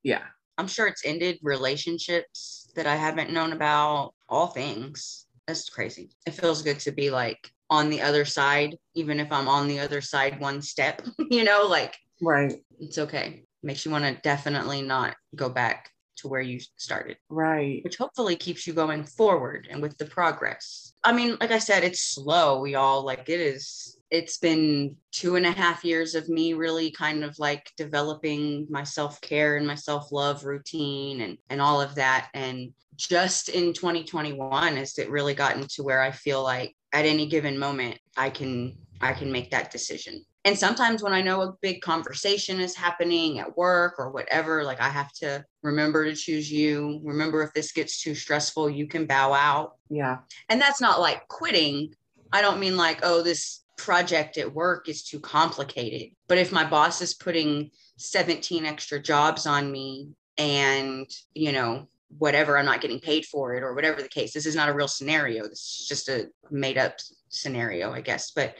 Yeah. 0.02 0.22
I'm 0.58 0.68
sure 0.68 0.86
it's 0.86 1.04
ended 1.04 1.38
relationships 1.42 2.70
that 2.76 2.86
I 2.86 2.96
haven't 2.96 3.32
known 3.32 3.52
about, 3.52 4.14
all 4.28 4.46
things. 4.46 5.26
That's 5.46 5.68
crazy. 5.68 6.10
It 6.26 6.32
feels 6.32 6.62
good 6.62 6.80
to 6.80 6.92
be 6.92 7.10
like 7.10 7.50
on 7.68 7.90
the 7.90 8.00
other 8.00 8.24
side, 8.24 8.76
even 8.94 9.20
if 9.20 9.30
I'm 9.30 9.48
on 9.48 9.68
the 9.68 9.80
other 9.80 10.00
side 10.00 10.40
one 10.40 10.62
step, 10.62 11.02
you 11.30 11.44
know, 11.44 11.66
like 11.68 11.96
Right. 12.22 12.54
it's 12.80 12.98
okay. 12.98 13.44
Makes 13.62 13.84
you 13.84 13.90
want 13.90 14.04
to 14.04 14.20
definitely 14.22 14.82
not 14.82 15.16
go 15.34 15.48
back 15.48 15.90
to 16.16 16.28
where 16.28 16.40
you 16.40 16.60
started, 16.76 17.16
Right. 17.28 17.82
which 17.84 17.96
hopefully 17.96 18.36
keeps 18.36 18.66
you 18.66 18.72
going 18.72 19.04
forward 19.04 19.68
and 19.70 19.80
with 19.82 19.96
the 19.98 20.06
progress. 20.06 20.94
I 21.04 21.12
mean, 21.12 21.36
like 21.40 21.50
I 21.52 21.58
said, 21.58 21.84
it's 21.84 22.00
slow, 22.00 22.64
y'all. 22.64 23.04
Like 23.04 23.28
it 23.28 23.40
is, 23.40 23.98
it's 24.10 24.38
been 24.38 24.96
two 25.12 25.36
and 25.36 25.46
a 25.46 25.52
half 25.52 25.84
years 25.84 26.14
of 26.14 26.28
me 26.28 26.52
really 26.52 26.90
kind 26.90 27.24
of 27.24 27.38
like 27.38 27.70
developing 27.76 28.66
my 28.70 28.82
self 28.82 29.20
care 29.20 29.56
and 29.56 29.66
my 29.66 29.74
self 29.74 30.10
love 30.12 30.44
routine 30.44 31.20
and, 31.22 31.38
and 31.50 31.60
all 31.60 31.80
of 31.80 31.94
that. 31.96 32.28
And 32.34 32.72
just 32.96 33.48
in 33.48 33.72
2021 33.72 34.76
has 34.76 34.98
it 34.98 35.10
really 35.10 35.34
gotten 35.34 35.66
to 35.68 35.82
where 35.82 36.00
I 36.02 36.10
feel 36.10 36.42
like 36.42 36.74
at 36.92 37.04
any 37.04 37.26
given 37.26 37.58
moment, 37.58 37.98
I 38.16 38.30
can 38.30 38.76
I 39.00 39.12
can 39.12 39.30
make 39.30 39.50
that 39.50 39.70
decision. 39.70 40.24
And 40.46 40.56
sometimes 40.56 41.02
when 41.02 41.12
I 41.12 41.22
know 41.22 41.42
a 41.42 41.56
big 41.60 41.80
conversation 41.80 42.60
is 42.60 42.76
happening 42.76 43.40
at 43.40 43.56
work 43.56 43.96
or 43.98 44.12
whatever, 44.12 44.62
like 44.62 44.80
I 44.80 44.88
have 44.88 45.12
to 45.14 45.44
remember 45.64 46.04
to 46.04 46.14
choose 46.14 46.50
you. 46.50 47.00
Remember, 47.02 47.42
if 47.42 47.52
this 47.52 47.72
gets 47.72 48.00
too 48.00 48.14
stressful, 48.14 48.70
you 48.70 48.86
can 48.86 49.06
bow 49.06 49.32
out. 49.32 49.74
Yeah. 49.90 50.18
And 50.48 50.60
that's 50.60 50.80
not 50.80 51.00
like 51.00 51.26
quitting. 51.26 51.96
I 52.32 52.42
don't 52.42 52.60
mean 52.60 52.76
like, 52.76 53.00
oh, 53.02 53.22
this 53.22 53.64
project 53.76 54.38
at 54.38 54.54
work 54.54 54.88
is 54.88 55.02
too 55.02 55.18
complicated. 55.18 56.12
But 56.28 56.38
if 56.38 56.52
my 56.52 56.64
boss 56.64 57.02
is 57.02 57.12
putting 57.12 57.72
17 57.96 58.64
extra 58.64 59.00
jobs 59.02 59.46
on 59.46 59.72
me 59.72 60.10
and, 60.38 61.10
you 61.34 61.50
know, 61.50 61.88
whatever, 62.18 62.56
I'm 62.56 62.66
not 62.66 62.80
getting 62.80 63.00
paid 63.00 63.26
for 63.26 63.56
it 63.56 63.64
or 63.64 63.74
whatever 63.74 64.00
the 64.00 64.08
case, 64.08 64.32
this 64.32 64.46
is 64.46 64.54
not 64.54 64.68
a 64.68 64.74
real 64.74 64.86
scenario. 64.86 65.42
This 65.42 65.80
is 65.80 65.86
just 65.88 66.08
a 66.08 66.28
made 66.52 66.78
up 66.78 66.98
scenario, 67.30 67.92
I 67.92 68.00
guess. 68.00 68.30
But 68.30 68.54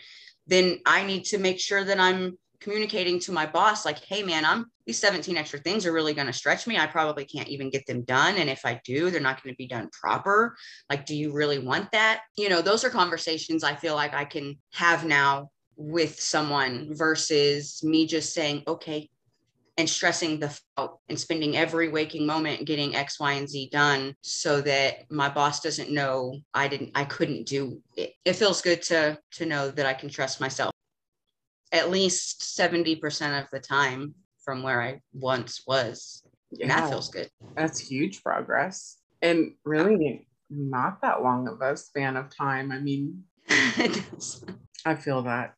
then 0.46 0.78
I 0.86 1.04
need 1.04 1.24
to 1.26 1.38
make 1.38 1.60
sure 1.60 1.84
that 1.84 1.98
I'm 1.98 2.38
communicating 2.60 3.20
to 3.20 3.32
my 3.32 3.46
boss 3.46 3.84
like 3.84 4.02
hey 4.04 4.22
man 4.22 4.44
i'm 4.44 4.66
these 4.86 4.98
17 4.98 5.36
extra 5.36 5.58
things 5.58 5.84
are 5.84 5.92
really 5.92 6.14
going 6.14 6.28
to 6.28 6.32
stretch 6.32 6.66
me. 6.66 6.78
I 6.78 6.86
probably 6.86 7.24
can't 7.24 7.48
even 7.48 7.70
get 7.70 7.86
them 7.86 8.02
done. 8.02 8.36
And 8.36 8.48
if 8.48 8.64
i 8.64 8.80
do 8.84 9.10
they're 9.10 9.20
not 9.20 9.42
going 9.42 9.52
to 9.52 9.58
be 9.58 9.66
done 9.66 9.90
proper. 9.92 10.56
Like 10.88 11.06
do 11.06 11.16
you 11.16 11.32
really 11.32 11.58
want 11.58 11.90
that? 11.92 12.22
You 12.36 12.48
know 12.48 12.62
those 12.62 12.84
are 12.84 12.90
conversations 12.90 13.64
i 13.64 13.74
feel 13.74 13.94
like 13.94 14.14
i 14.14 14.24
can 14.24 14.56
have 14.72 15.04
now 15.04 15.50
with 15.76 16.18
someone 16.20 16.88
versus 16.92 17.82
me 17.82 18.06
just 18.06 18.32
saying 18.32 18.62
okay 18.66 19.10
and 19.78 19.88
stressing 19.88 20.40
the 20.40 20.58
out 20.78 20.98
and 21.08 21.18
spending 21.18 21.56
every 21.56 21.88
waking 21.88 22.26
moment 22.26 22.64
getting 22.64 22.94
x 22.94 23.20
y 23.20 23.32
and 23.32 23.48
z 23.48 23.68
done 23.70 24.14
so 24.22 24.60
that 24.60 25.10
my 25.10 25.28
boss 25.28 25.60
doesn't 25.60 25.90
know 25.90 26.38
i 26.54 26.66
didn't 26.68 26.90
i 26.94 27.04
couldn't 27.04 27.46
do 27.46 27.80
it 27.96 28.12
it 28.24 28.34
feels 28.34 28.62
good 28.62 28.82
to 28.82 29.18
to 29.30 29.46
know 29.46 29.70
that 29.70 29.86
i 29.86 29.92
can 29.92 30.08
trust 30.08 30.40
myself 30.40 30.72
at 31.72 31.90
least 31.90 32.40
70% 32.42 33.42
of 33.42 33.48
the 33.50 33.60
time 33.60 34.14
from 34.44 34.62
where 34.62 34.80
i 34.80 35.00
once 35.12 35.62
was 35.66 36.22
and 36.60 36.70
that 36.70 36.88
feels 36.88 37.08
good 37.10 37.28
That's 37.56 37.80
huge 37.80 38.22
progress. 38.22 38.98
And 39.22 39.54
really 39.64 40.26
not 40.50 41.02
that 41.02 41.22
long 41.22 41.48
of 41.48 41.60
a 41.60 41.76
span 41.76 42.16
of 42.16 42.34
time. 42.34 42.70
I 42.70 42.78
mean, 42.78 43.24
I 44.84 44.94
feel 44.94 45.22
that. 45.22 45.54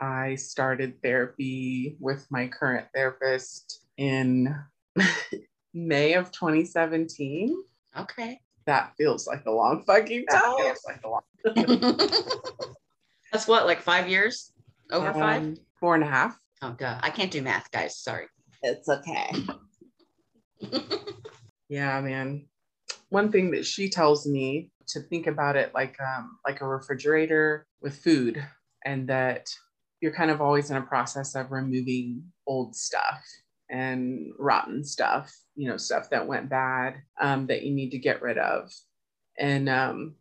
I 0.00 0.34
started 0.34 1.00
therapy 1.02 1.96
with 2.00 2.26
my 2.30 2.48
current 2.48 2.86
therapist 2.94 3.86
in 3.96 4.54
May 5.74 6.14
of 6.14 6.30
2017. 6.32 7.56
okay 7.98 8.40
that 8.66 8.94
feels 8.96 9.26
like 9.26 9.44
a 9.46 9.50
long 9.50 9.82
fucking 9.84 10.24
That 10.30 10.42
time. 10.42 10.56
feels 10.56 10.82
like 10.86 11.00
a 11.04 11.08
long. 11.08 11.22
That's 13.32 13.46
what, 13.46 13.66
like 13.66 13.82
five 13.82 14.08
years? 14.08 14.52
Over 14.90 15.12
five? 15.12 15.42
Um, 15.42 15.56
four 15.78 15.94
and 15.94 16.04
a 16.04 16.06
half. 16.06 16.38
Oh, 16.62 16.74
duh. 16.78 16.98
I 17.02 17.10
can't 17.10 17.30
do 17.30 17.42
math, 17.42 17.70
guys. 17.70 17.98
Sorry. 17.98 18.26
It's 18.62 18.88
okay. 18.88 19.32
Yeah, 21.68 22.00
man. 22.02 22.46
One 23.08 23.32
thing 23.32 23.50
that 23.52 23.64
she 23.64 23.88
tells 23.88 24.26
me 24.26 24.70
to 24.86 25.00
think 25.00 25.26
about 25.26 25.56
it 25.56 25.72
like 25.74 25.96
um 26.00 26.38
like 26.46 26.60
a 26.60 26.68
refrigerator 26.68 27.66
with 27.80 27.96
food 27.96 28.46
and 28.84 29.08
that 29.08 29.48
you're 30.04 30.12
kind 30.12 30.30
of 30.30 30.42
always 30.42 30.70
in 30.70 30.76
a 30.76 30.82
process 30.82 31.34
of 31.34 31.50
removing 31.50 32.22
old 32.46 32.76
stuff 32.76 33.24
and 33.70 34.32
rotten 34.38 34.84
stuff, 34.84 35.34
you 35.56 35.66
know, 35.66 35.78
stuff 35.78 36.10
that 36.10 36.26
went 36.26 36.50
bad 36.50 36.96
um 37.18 37.46
that 37.46 37.62
you 37.62 37.72
need 37.72 37.88
to 37.90 37.98
get 37.98 38.20
rid 38.20 38.36
of. 38.36 38.70
And 39.38 39.66
um 39.66 40.16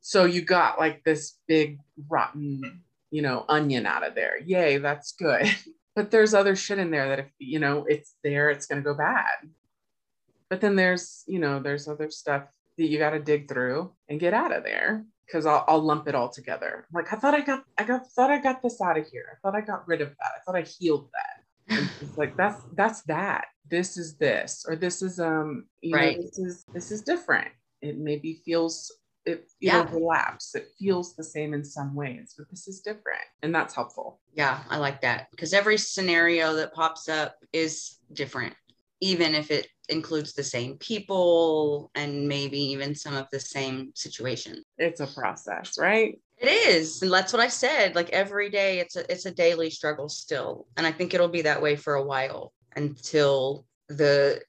so 0.00 0.24
you 0.24 0.42
got 0.42 0.76
like 0.80 1.04
this 1.04 1.38
big 1.46 1.78
rotten, 2.08 2.82
you 3.12 3.22
know, 3.22 3.44
onion 3.48 3.86
out 3.86 4.04
of 4.04 4.16
there. 4.16 4.38
Yay, 4.44 4.78
that's 4.78 5.12
good. 5.12 5.46
But 5.94 6.10
there's 6.10 6.34
other 6.34 6.56
shit 6.56 6.78
in 6.78 6.90
there 6.90 7.08
that 7.08 7.20
if 7.20 7.30
you 7.38 7.58
know 7.58 7.86
it's 7.88 8.16
there, 8.22 8.50
it's 8.50 8.66
gonna 8.66 8.82
go 8.82 8.92
bad 8.92 9.48
but 10.48 10.60
then 10.60 10.76
there's 10.76 11.24
you 11.26 11.38
know 11.38 11.60
there's 11.60 11.88
other 11.88 12.10
stuff 12.10 12.44
that 12.76 12.86
you 12.86 12.98
got 12.98 13.10
to 13.10 13.18
dig 13.18 13.48
through 13.48 13.90
and 14.08 14.20
get 14.20 14.34
out 14.34 14.52
of 14.52 14.62
there 14.62 15.04
because 15.26 15.46
I'll, 15.46 15.64
I'll 15.68 15.82
lump 15.82 16.08
it 16.08 16.14
all 16.14 16.28
together. 16.28 16.86
Like 16.92 17.12
i 17.12 17.16
thought 17.16 17.34
i 17.34 17.40
got 17.40 17.64
i 17.78 17.84
got 17.84 18.06
thought 18.12 18.30
i 18.30 18.38
got 18.40 18.62
this 18.62 18.80
out 18.80 18.98
of 18.98 19.06
here. 19.08 19.26
I 19.32 19.36
thought 19.42 19.56
i 19.56 19.60
got 19.60 19.86
rid 19.86 20.00
of 20.00 20.08
that. 20.08 20.30
I 20.36 20.40
thought 20.44 20.56
i 20.56 20.62
healed 20.62 21.08
that. 21.12 21.86
It's 22.00 22.16
like 22.16 22.36
that's 22.38 22.62
that's 22.72 23.02
that. 23.02 23.46
This 23.68 23.96
is 23.96 24.16
this 24.16 24.64
or 24.68 24.76
this 24.76 25.02
is 25.02 25.18
um 25.18 25.66
you 25.80 25.94
Right. 25.94 26.16
know 26.16 26.22
this 26.22 26.38
is 26.38 26.64
this 26.74 26.90
is 26.90 27.02
different. 27.02 27.48
It 27.82 27.98
maybe 27.98 28.40
feels 28.44 28.92
it, 29.24 29.40
it 29.40 29.48
Yeah. 29.60 29.80
overlaps 29.80 30.54
it 30.54 30.68
feels 30.78 31.16
the 31.16 31.24
same 31.24 31.52
in 31.52 31.64
some 31.64 31.96
ways 31.96 32.34
but 32.38 32.48
this 32.50 32.68
is 32.68 32.80
different. 32.80 33.24
And 33.42 33.54
that's 33.54 33.74
helpful. 33.74 34.20
Yeah, 34.34 34.60
I 34.70 34.76
like 34.78 35.00
that. 35.00 35.30
Because 35.32 35.52
every 35.52 35.78
scenario 35.78 36.54
that 36.54 36.72
pops 36.74 37.08
up 37.08 37.36
is 37.52 37.98
different, 38.12 38.54
even 39.00 39.34
if 39.34 39.50
it 39.50 39.68
includes 39.88 40.32
the 40.32 40.42
same 40.42 40.76
people 40.78 41.90
and 41.94 42.26
maybe 42.26 42.58
even 42.58 42.94
some 42.94 43.14
of 43.14 43.26
the 43.30 43.40
same 43.40 43.92
situation. 43.94 44.62
it's 44.78 45.00
a 45.00 45.06
process 45.06 45.78
right 45.78 46.18
It 46.38 46.48
is, 46.48 47.02
and 47.02 47.12
that's 47.12 47.32
what 47.32 47.40
I 47.42 47.48
said. 47.48 47.94
Like 47.94 48.10
every 48.10 48.50
day, 48.50 48.80
it's 48.80 48.96
a 48.96 49.10
it's 49.10 49.26
a 49.26 49.30
daily 49.30 49.70
struggle 49.70 50.08
still, 50.08 50.66
and 50.76 50.86
I 50.86 50.92
think 50.92 51.14
it'll 51.14 51.28
be 51.28 51.42
that 51.42 51.62
way 51.62 51.76
for 51.76 51.94
a 51.94 52.02
while 52.04 52.52
until 52.74 53.64
the 53.88 54.42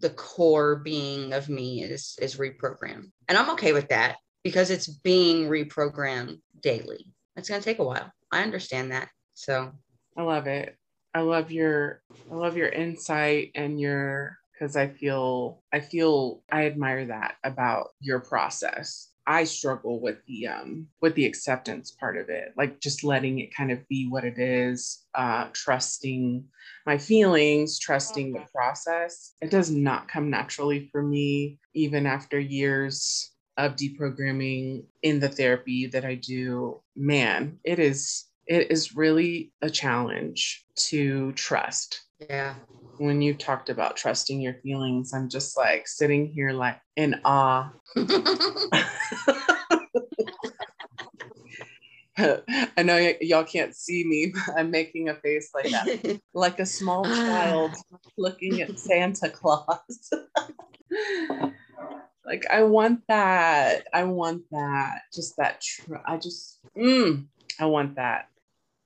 the 0.00 0.10
core 0.10 0.76
being 0.76 1.32
of 1.32 1.48
me 1.48 1.82
is 1.82 2.18
is 2.20 2.36
reprogrammed, 2.36 3.10
and 3.28 3.38
I'm 3.38 3.50
okay 3.50 3.72
with 3.72 3.88
that 3.88 4.16
because 4.42 4.70
it's 4.70 4.88
being 4.88 5.48
reprogrammed 5.48 6.40
daily. 6.62 7.06
It's 7.36 7.48
gonna 7.48 7.62
take 7.62 7.78
a 7.78 7.84
while. 7.84 8.12
I 8.32 8.42
understand 8.42 8.92
that. 8.92 9.08
So 9.34 9.72
I 10.16 10.22
love 10.22 10.46
it. 10.46 10.76
I 11.14 11.20
love 11.20 11.50
your 11.50 12.02
I 12.30 12.34
love 12.34 12.56
your 12.56 12.68
insight 12.68 13.50
and 13.54 13.80
your 13.80 14.38
because 14.52 14.76
I 14.76 14.88
feel 14.88 15.62
I 15.72 15.80
feel 15.80 16.42
I 16.52 16.66
admire 16.66 17.06
that 17.06 17.36
about 17.44 17.88
your 18.00 18.20
process. 18.20 19.08
I 19.26 19.44
struggle 19.44 20.00
with 20.00 20.18
the 20.26 20.46
um 20.48 20.88
with 21.00 21.14
the 21.14 21.26
acceptance 21.26 21.90
part 21.90 22.16
of 22.16 22.28
it, 22.28 22.52
like 22.56 22.80
just 22.80 23.04
letting 23.04 23.38
it 23.40 23.54
kind 23.54 23.70
of 23.72 23.86
be 23.88 24.08
what 24.08 24.24
it 24.24 24.38
is, 24.38 25.04
uh 25.14 25.48
trusting 25.52 26.44
my 26.86 26.98
feelings, 26.98 27.78
trusting 27.78 28.32
the 28.32 28.46
process. 28.54 29.34
It 29.40 29.50
does 29.50 29.70
not 29.70 30.08
come 30.08 30.30
naturally 30.30 30.88
for 30.92 31.02
me 31.02 31.58
even 31.74 32.06
after 32.06 32.38
years 32.38 33.32
of 33.56 33.76
deprogramming 33.76 34.84
in 35.02 35.20
the 35.20 35.28
therapy 35.28 35.86
that 35.88 36.04
I 36.04 36.14
do. 36.14 36.80
Man, 36.96 37.58
it 37.64 37.78
is 37.78 38.29
it 38.50 38.70
is 38.72 38.96
really 38.96 39.52
a 39.62 39.70
challenge 39.70 40.66
to 40.74 41.30
trust. 41.32 42.02
yeah, 42.28 42.54
When 42.98 43.22
you 43.22 43.32
talked 43.32 43.70
about 43.70 43.96
trusting 43.96 44.40
your 44.40 44.54
feelings, 44.54 45.14
I'm 45.14 45.28
just 45.28 45.56
like 45.56 45.86
sitting 45.86 46.26
here 46.26 46.50
like 46.50 46.80
in 46.96 47.20
awe. 47.24 47.70
I 52.18 52.82
know 52.82 52.96
y- 52.96 53.18
y'all 53.20 53.44
can't 53.44 53.74
see 53.74 54.04
me, 54.04 54.32
but 54.34 54.58
I'm 54.58 54.72
making 54.72 55.08
a 55.08 55.14
face 55.14 55.50
like 55.54 55.70
that, 55.70 56.20
like 56.34 56.58
a 56.58 56.66
small 56.66 57.04
child 57.04 57.76
looking 58.18 58.60
at 58.62 58.76
Santa 58.80 59.30
Claus. 59.30 60.10
like 62.26 62.44
I 62.50 62.64
want 62.64 63.02
that. 63.06 63.86
I 63.94 64.02
want 64.04 64.42
that. 64.50 65.02
Just 65.14 65.36
that. 65.38 65.60
Tr- 65.60 65.94
I 66.04 66.16
just. 66.16 66.58
Mm, 66.76 67.26
I 67.60 67.66
want 67.66 67.94
that. 67.94 68.26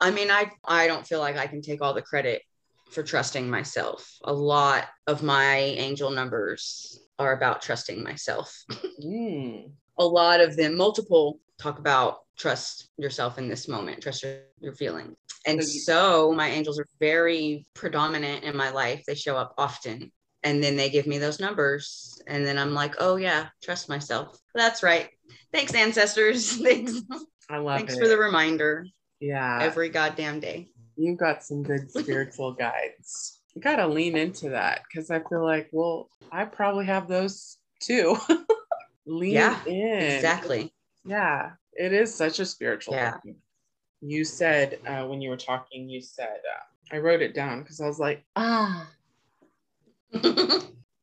I 0.04 0.10
mean, 0.10 0.30
I 0.30 0.50
I 0.64 0.86
don't 0.86 1.06
feel 1.06 1.20
like 1.20 1.38
I 1.38 1.46
can 1.46 1.62
take 1.62 1.80
all 1.80 1.94
the 1.94 2.02
credit 2.02 2.42
for 2.90 3.02
trusting 3.02 3.48
myself. 3.48 4.06
A 4.24 4.32
lot 4.32 4.84
of 5.06 5.22
my 5.22 5.56
angel 5.56 6.10
numbers 6.10 7.00
are 7.18 7.32
about 7.32 7.62
trusting 7.62 8.02
myself. 8.02 8.48
Mm. 9.04 9.72
A 9.98 10.04
lot 10.06 10.40
of 10.40 10.56
them, 10.56 10.76
multiple, 10.76 11.40
talk 11.58 11.78
about 11.78 12.18
trust 12.38 12.88
yourself 12.96 13.38
in 13.38 13.48
this 13.48 13.66
moment, 13.68 14.02
trust 14.02 14.22
your, 14.22 14.36
your 14.60 14.72
feeling. 14.72 15.16
And 15.46 15.62
So 15.62 15.72
you- 15.72 15.80
so 15.80 16.32
my 16.32 16.48
angels 16.48 16.78
are 16.78 16.86
very 17.00 17.66
predominant 17.74 18.44
in 18.44 18.56
my 18.56 18.70
life. 18.70 19.02
They 19.06 19.14
show 19.16 19.36
up 19.36 19.54
often. 19.58 20.10
And 20.42 20.62
then 20.62 20.76
they 20.76 20.90
give 20.90 21.06
me 21.06 21.18
those 21.18 21.40
numbers. 21.40 22.20
And 22.26 22.46
then 22.46 22.56
I'm 22.58 22.72
like, 22.72 22.94
oh, 22.98 23.16
yeah, 23.16 23.48
trust 23.62 23.88
myself. 23.88 24.38
That's 24.54 24.82
right. 24.82 25.08
Thanks, 25.52 25.74
ancestors. 25.74 26.56
Thanks. 26.66 26.92
I 27.50 27.58
love 27.58 27.76
Thanks 27.78 27.94
it. 27.94 28.00
for 28.00 28.08
the 28.08 28.18
reminder 28.18 28.86
yeah. 29.20 29.58
every 29.62 29.88
goddamn 29.88 30.40
day. 30.40 30.68
you 30.96 31.16
got 31.16 31.42
some 31.42 31.62
good 31.62 31.90
spiritual 31.96 32.52
guides. 32.52 33.40
You 33.54 33.60
got 33.62 33.76
to 33.76 33.86
lean 33.86 34.16
into 34.16 34.50
that 34.50 34.82
because 34.88 35.10
I 35.10 35.20
feel 35.20 35.44
like, 35.44 35.68
well, 35.72 36.08
I 36.32 36.44
probably 36.44 36.86
have 36.86 37.06
those 37.08 37.58
too. 37.80 38.16
lean 39.06 39.32
Yeah, 39.34 39.58
in. 39.66 40.02
Exactly. 40.02 40.72
Yeah, 41.04 41.52
it 41.74 41.92
is 41.92 42.14
such 42.14 42.38
a 42.40 42.46
spiritual 42.46 42.94
Yeah. 42.94 43.18
thing. 43.22 43.36
You 44.00 44.24
said 44.24 44.80
uh, 44.86 45.06
when 45.06 45.20
you 45.20 45.30
were 45.30 45.36
talking, 45.36 45.88
you 45.88 46.00
said, 46.02 46.26
uh, 46.28 46.94
I 46.94 46.98
wrote 46.98 47.22
it 47.22 47.34
down 47.34 47.62
because 47.62 47.80
I 47.80 47.86
was 47.86 47.98
like, 47.98 48.24
ah, 48.36 48.90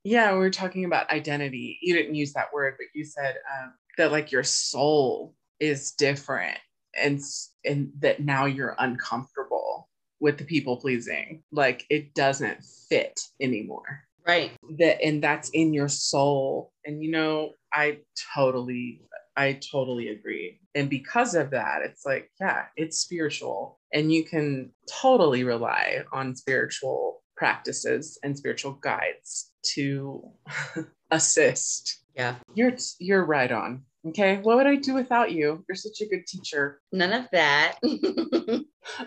yeah, 0.03 0.33
we 0.33 0.39
were 0.39 0.49
talking 0.51 0.85
about 0.85 1.09
identity. 1.09 1.79
You 1.81 1.95
didn't 1.95 2.15
use 2.15 2.33
that 2.33 2.53
word, 2.53 2.75
but 2.77 2.87
you 2.93 3.03
said 3.05 3.35
um, 3.51 3.73
that 3.97 4.11
like 4.11 4.31
your 4.31 4.43
soul 4.43 5.33
is 5.59 5.91
different 5.91 6.57
and, 6.99 7.19
and 7.65 7.91
that 7.99 8.21
now 8.21 8.45
you're 8.45 8.75
uncomfortable 8.79 9.89
with 10.21 10.37
the 10.37 10.45
people 10.45 10.77
pleasing. 10.77 11.43
Like 11.51 11.85
it 11.89 12.13
doesn't 12.13 12.63
fit 12.89 13.19
anymore. 13.41 14.03
right. 14.25 14.51
That 14.77 15.01
and 15.03 15.21
that's 15.21 15.49
in 15.49 15.73
your 15.73 15.89
soul. 15.89 16.71
And 16.85 17.03
you 17.03 17.11
know, 17.11 17.53
I 17.73 17.99
totally, 18.33 19.01
I 19.35 19.59
totally 19.71 20.09
agree. 20.09 20.59
And 20.75 20.89
because 20.89 21.35
of 21.35 21.49
that, 21.51 21.81
it's 21.83 22.05
like, 22.05 22.29
yeah, 22.39 22.65
it's 22.77 22.99
spiritual. 22.99 23.79
And 23.93 24.13
you 24.13 24.23
can 24.23 24.71
totally 24.89 25.43
rely 25.43 26.03
on 26.13 26.35
spiritual 26.35 27.23
practices 27.35 28.19
and 28.23 28.37
spiritual 28.37 28.73
guides 28.73 29.51
to 29.73 30.23
assist. 31.11 32.03
Yeah. 32.15 32.35
You're 32.53 32.73
you're 32.99 33.25
right 33.25 33.51
on. 33.51 33.83
Okay. 34.07 34.37
What 34.37 34.57
would 34.57 34.67
I 34.67 34.75
do 34.75 34.93
without 34.93 35.31
you? 35.31 35.63
You're 35.67 35.75
such 35.75 36.01
a 36.01 36.07
good 36.07 36.25
teacher. 36.25 36.81
None 36.91 37.13
of 37.13 37.27
that. 37.31 37.77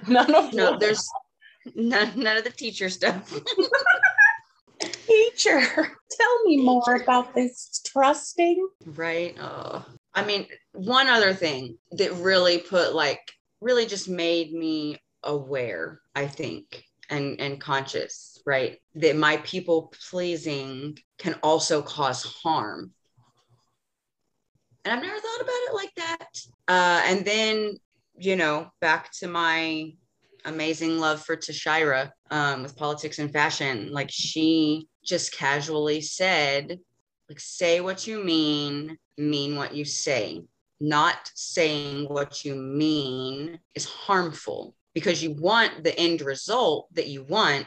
None 0.08 0.34
of 0.34 0.54
no, 0.54 0.78
there's 0.78 1.08
none, 1.74 2.12
none 2.16 2.36
of 2.36 2.44
the 2.44 2.50
teacher 2.50 2.88
stuff. 2.88 3.32
teacher. 5.06 5.60
Tell 6.10 6.44
me 6.44 6.58
more 6.58 6.96
about 7.02 7.34
this 7.34 7.82
trusting. 7.86 8.68
right. 8.86 9.36
Oh. 9.40 9.84
I 10.14 10.24
mean, 10.24 10.46
one 10.72 11.08
other 11.08 11.34
thing 11.34 11.76
that 11.92 12.12
really 12.14 12.58
put 12.58 12.94
like 12.94 13.20
really 13.60 13.86
just 13.86 14.08
made 14.08 14.52
me 14.52 15.02
aware, 15.24 16.00
I 16.14 16.26
think, 16.26 16.84
and 17.10 17.40
and 17.40 17.60
conscious, 17.60 18.40
right? 18.46 18.78
That 18.94 19.16
my 19.16 19.38
people 19.38 19.92
pleasing 20.10 20.98
can 21.18 21.34
also 21.42 21.82
cause 21.82 22.22
harm. 22.22 22.92
And 24.84 24.92
I've 24.92 25.02
never 25.02 25.18
thought 25.18 25.40
about 25.40 25.54
it 25.68 25.74
like 25.74 25.94
that. 25.96 26.28
Uh, 26.68 27.02
and 27.06 27.24
then, 27.24 27.76
you 28.16 28.36
know, 28.36 28.70
back 28.80 29.10
to 29.20 29.28
my 29.28 29.92
amazing 30.44 30.98
love 30.98 31.24
for 31.24 31.36
Tashira 31.36 32.10
um, 32.30 32.62
with 32.62 32.76
politics 32.76 33.18
and 33.18 33.32
fashion. 33.32 33.90
Like 33.92 34.10
she 34.10 34.88
just 35.04 35.34
casually 35.34 36.00
said, 36.00 36.78
like, 37.28 37.40
say 37.40 37.80
what 37.80 38.06
you 38.06 38.22
mean, 38.22 38.98
mean 39.16 39.56
what 39.56 39.74
you 39.74 39.84
say. 39.84 40.42
Not 40.80 41.30
saying 41.34 42.06
what 42.08 42.44
you 42.44 42.54
mean 42.54 43.58
is 43.74 43.86
harmful 43.86 44.74
because 44.92 45.22
you 45.22 45.32
want 45.32 45.82
the 45.82 45.98
end 45.98 46.20
result 46.20 46.88
that 46.94 47.08
you 47.08 47.24
want 47.24 47.66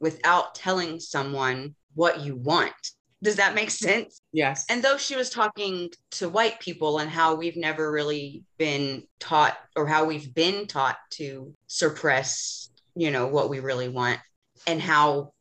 without 0.00 0.54
telling 0.54 1.00
someone 1.00 1.74
what 1.94 2.20
you 2.20 2.36
want. 2.36 2.74
Does 3.22 3.36
that 3.36 3.54
make 3.54 3.70
sense? 3.70 4.20
Yes. 4.32 4.64
And 4.68 4.82
though 4.82 4.96
she 4.96 5.16
was 5.16 5.30
talking 5.30 5.90
to 6.12 6.28
white 6.28 6.60
people 6.60 6.98
and 6.98 7.10
how 7.10 7.34
we've 7.34 7.56
never 7.56 7.90
really 7.90 8.44
been 8.58 9.02
taught 9.18 9.56
or 9.74 9.86
how 9.86 10.04
we've 10.04 10.32
been 10.32 10.66
taught 10.66 10.98
to 11.12 11.52
suppress, 11.66 12.70
you 12.94 13.10
know, 13.10 13.26
what 13.26 13.50
we 13.50 13.60
really 13.60 13.88
want 13.88 14.20
and 14.66 14.80
how 14.80 15.32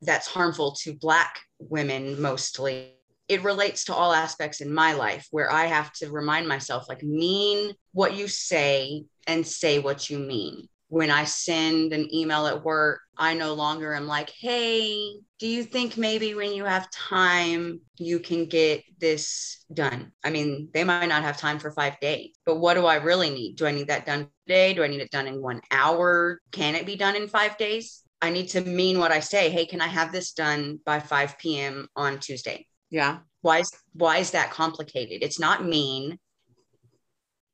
that's 0.00 0.26
harmful 0.26 0.72
to 0.82 0.94
black 0.94 1.38
women 1.60 2.20
mostly 2.20 2.94
it 3.28 3.44
relates 3.44 3.84
to 3.84 3.94
all 3.94 4.12
aspects 4.12 4.60
in 4.60 4.72
my 4.72 4.92
life 4.92 5.26
where 5.30 5.50
I 5.50 5.64
have 5.64 5.90
to 5.94 6.10
remind 6.10 6.46
myself, 6.46 6.86
like, 6.86 7.02
mean 7.02 7.72
what 7.92 8.14
you 8.14 8.28
say 8.28 9.04
and 9.26 9.46
say 9.46 9.78
what 9.78 10.10
you 10.10 10.18
mean. 10.18 10.68
When 10.92 11.10
I 11.10 11.24
send 11.24 11.94
an 11.94 12.14
email 12.14 12.46
at 12.46 12.62
work, 12.62 13.00
I 13.16 13.32
no 13.32 13.54
longer 13.54 13.94
am 13.94 14.06
like, 14.06 14.28
hey, 14.28 15.14
do 15.38 15.46
you 15.46 15.64
think 15.64 15.96
maybe 15.96 16.34
when 16.34 16.52
you 16.52 16.66
have 16.66 16.90
time, 16.90 17.80
you 17.96 18.18
can 18.18 18.44
get 18.44 18.84
this 18.98 19.64
done? 19.72 20.12
I 20.22 20.28
mean, 20.28 20.68
they 20.74 20.84
might 20.84 21.06
not 21.06 21.22
have 21.22 21.38
time 21.38 21.58
for 21.58 21.70
five 21.70 21.98
days, 22.00 22.34
but 22.44 22.56
what 22.56 22.74
do 22.74 22.84
I 22.84 22.96
really 22.96 23.30
need? 23.30 23.56
Do 23.56 23.64
I 23.64 23.70
need 23.70 23.86
that 23.86 24.04
done 24.04 24.28
today? 24.46 24.74
Do 24.74 24.84
I 24.84 24.88
need 24.88 25.00
it 25.00 25.10
done 25.10 25.26
in 25.26 25.40
one 25.40 25.62
hour? 25.70 26.42
Can 26.50 26.74
it 26.74 26.84
be 26.84 26.96
done 26.96 27.16
in 27.16 27.26
five 27.26 27.56
days? 27.56 28.02
I 28.20 28.28
need 28.28 28.48
to 28.48 28.60
mean 28.60 28.98
what 28.98 29.12
I 29.12 29.20
say. 29.20 29.48
Hey, 29.48 29.64
can 29.64 29.80
I 29.80 29.86
have 29.86 30.12
this 30.12 30.32
done 30.32 30.78
by 30.84 31.00
5 31.00 31.38
p.m. 31.38 31.88
on 31.96 32.18
Tuesday? 32.18 32.66
Yeah. 32.90 33.20
Why 33.40 33.60
is 33.60 33.72
why 33.94 34.18
is 34.18 34.32
that 34.32 34.50
complicated? 34.50 35.22
It's 35.22 35.40
not 35.40 35.64
mean. 35.64 36.18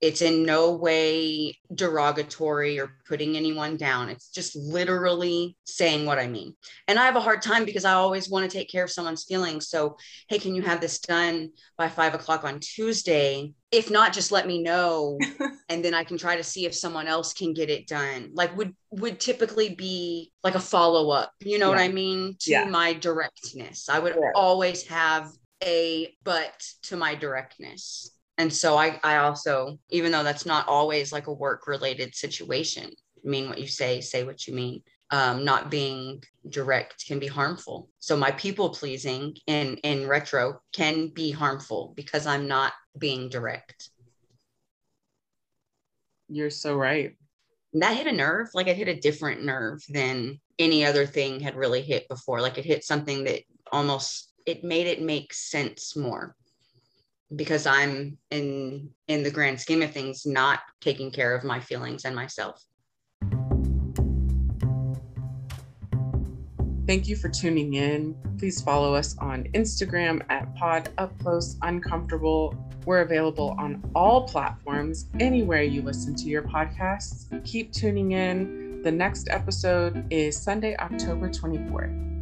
It's 0.01 0.23
in 0.23 0.45
no 0.45 0.73
way 0.73 1.59
derogatory 1.75 2.79
or 2.79 2.93
putting 3.09 3.37
anyone 3.37 3.77
down. 3.77 4.09
It's 4.09 4.29
just 4.29 4.55
literally 4.55 5.57
saying 5.65 6.07
what 6.07 6.21
I 6.21 6.29
mean. 6.29 6.55
And 6.87 6.99
I 6.99 7.05
have 7.05 7.17
a 7.17 7.21
hard 7.21 7.43
time 7.43 7.65
because 7.65 7.85
I 7.85 7.95
always 7.95 8.31
want 8.31 8.49
to 8.49 8.57
take 8.57 8.71
care 8.71 8.85
of 8.85 8.93
someone's 8.93 9.25
feelings. 9.25 9.69
So, 9.69 9.97
hey, 10.29 10.39
can 10.39 10.55
you 10.55 10.63
have 10.63 10.81
this 10.81 11.01
done 11.01 11.51
by 11.77 11.89
five 11.89 12.15
o'clock 12.15 12.45
on 12.45 12.61
Tuesday? 12.61 13.53
If 13.73 13.91
not, 13.91 14.13
just 14.13 14.31
let 14.31 14.47
me 14.47 14.63
know. 14.63 15.19
and 15.69 15.85
then 15.85 15.95
I 15.95 16.05
can 16.05 16.17
try 16.17 16.37
to 16.37 16.45
see 16.45 16.65
if 16.65 16.75
someone 16.75 17.09
else 17.09 17.33
can 17.33 17.53
get 17.53 17.69
it 17.69 17.89
done. 17.89 18.31
Like 18.35 18.57
would 18.57 18.75
would 18.91 19.19
typically 19.19 19.75
be 19.75 20.33
like 20.45 20.55
a 20.55 20.61
follow-up. 20.61 21.33
You 21.41 21.59
know 21.59 21.71
yeah. 21.71 21.77
what 21.77 21.83
I 21.83 21.89
mean? 21.89 22.37
To 22.41 22.51
yeah. 22.53 22.65
my 22.67 22.93
directness. 22.93 23.89
I 23.89 23.99
would 23.99 24.15
yeah. 24.15 24.31
always 24.37 24.87
have 24.87 25.29
a 25.65 26.15
but 26.23 26.63
to 26.83 26.97
my 26.97 27.17
directness 27.17 28.13
and 28.39 28.53
so 28.53 28.77
I, 28.77 29.01
I 29.03 29.17
also 29.17 29.79
even 29.91 30.13
though 30.13 30.23
that's 30.23 30.47
not 30.47 30.69
always 30.69 31.13
like 31.13 31.27
a 31.27 31.33
work 31.33 31.67
related 31.67 32.15
situation 32.15 32.91
mean 33.25 33.49
what 33.49 33.59
you 33.59 33.67
say 33.67 34.01
say 34.01 34.25
what 34.25 34.47
you 34.47 34.55
mean. 34.55 34.83
Um, 35.11 35.43
not 35.43 35.71
being 35.71 36.23
direct 36.51 37.07
can 37.07 37.19
be 37.19 37.27
harmful. 37.27 37.89
So 37.99 38.15
my 38.15 38.31
people 38.33 38.71
pleasing 38.71 39.35
in 39.47 39.77
in 39.79 40.07
retro 40.07 40.61
can 40.73 41.09
be 41.09 41.31
harmful 41.31 41.95
because 41.97 42.27
i'm 42.27 42.47
not 42.47 42.73
being 42.97 43.29
direct. 43.29 43.91
You're 46.29 46.51
so 46.51 46.77
right. 46.77 47.17
That 47.75 47.97
hit 47.97 48.07
a 48.07 48.13
nerve 48.13 48.49
like 48.55 48.69
it 48.69 48.77
hit 48.77 48.89
a 48.89 49.01
different 49.01 49.45
nerve 49.45 49.83
than 49.89 50.41
any 50.59 50.85
other 50.85 51.07
thing 51.07 51.41
had 51.41 51.57
really 51.57 51.83
hit 51.83 52.09
before. 52.09 52.41
Like 52.41 52.59
it 52.59 52.65
hit 52.65 52.85
something 52.85 53.25
that 53.25 53.43
almost 53.73 54.33
it 54.47 54.63
made 54.63 54.87
it 54.87 55.03
make 55.03 55.33
sense 55.35 55.97
more 55.97 56.37
because 57.37 57.67
I'm 57.67 58.19
in 58.31 58.91
in 59.07 59.23
the 59.23 59.31
grand 59.31 59.61
scheme 59.61 59.83
of 59.83 59.93
things 59.93 60.25
not 60.25 60.61
taking 60.81 61.11
care 61.11 61.35
of 61.35 61.45
my 61.45 61.61
feelings 61.61 62.05
and 62.05 62.15
myself. 62.15 62.63
Thank 66.87 67.07
you 67.07 67.17
for 67.17 67.29
tuning 67.29 67.75
in. 67.75 68.17
Please 68.39 68.63
follow 68.63 68.95
us 68.95 69.15
on 69.19 69.45
Instagram 69.53 70.23
at 70.31 70.55
Pod 70.57 70.89
Up 70.97 71.19
Close 71.19 71.59
Uncomfortable. 71.61 72.57
We're 72.87 73.03
available 73.03 73.55
on 73.59 73.91
all 73.95 74.27
platforms, 74.27 75.11
anywhere 75.21 75.63
you 75.63 75.83
listen 75.83 76.15
to 76.15 76.25
your 76.25 76.43
podcasts. 76.43 77.27
Keep 77.45 77.73
tuning 77.73 78.13
in. 78.13 78.81
The 78.83 78.93
next 78.93 79.29
episode 79.29 80.07
is 80.11 80.41
Sunday, 80.41 80.77
October 80.79 81.29
24th. 81.29 82.18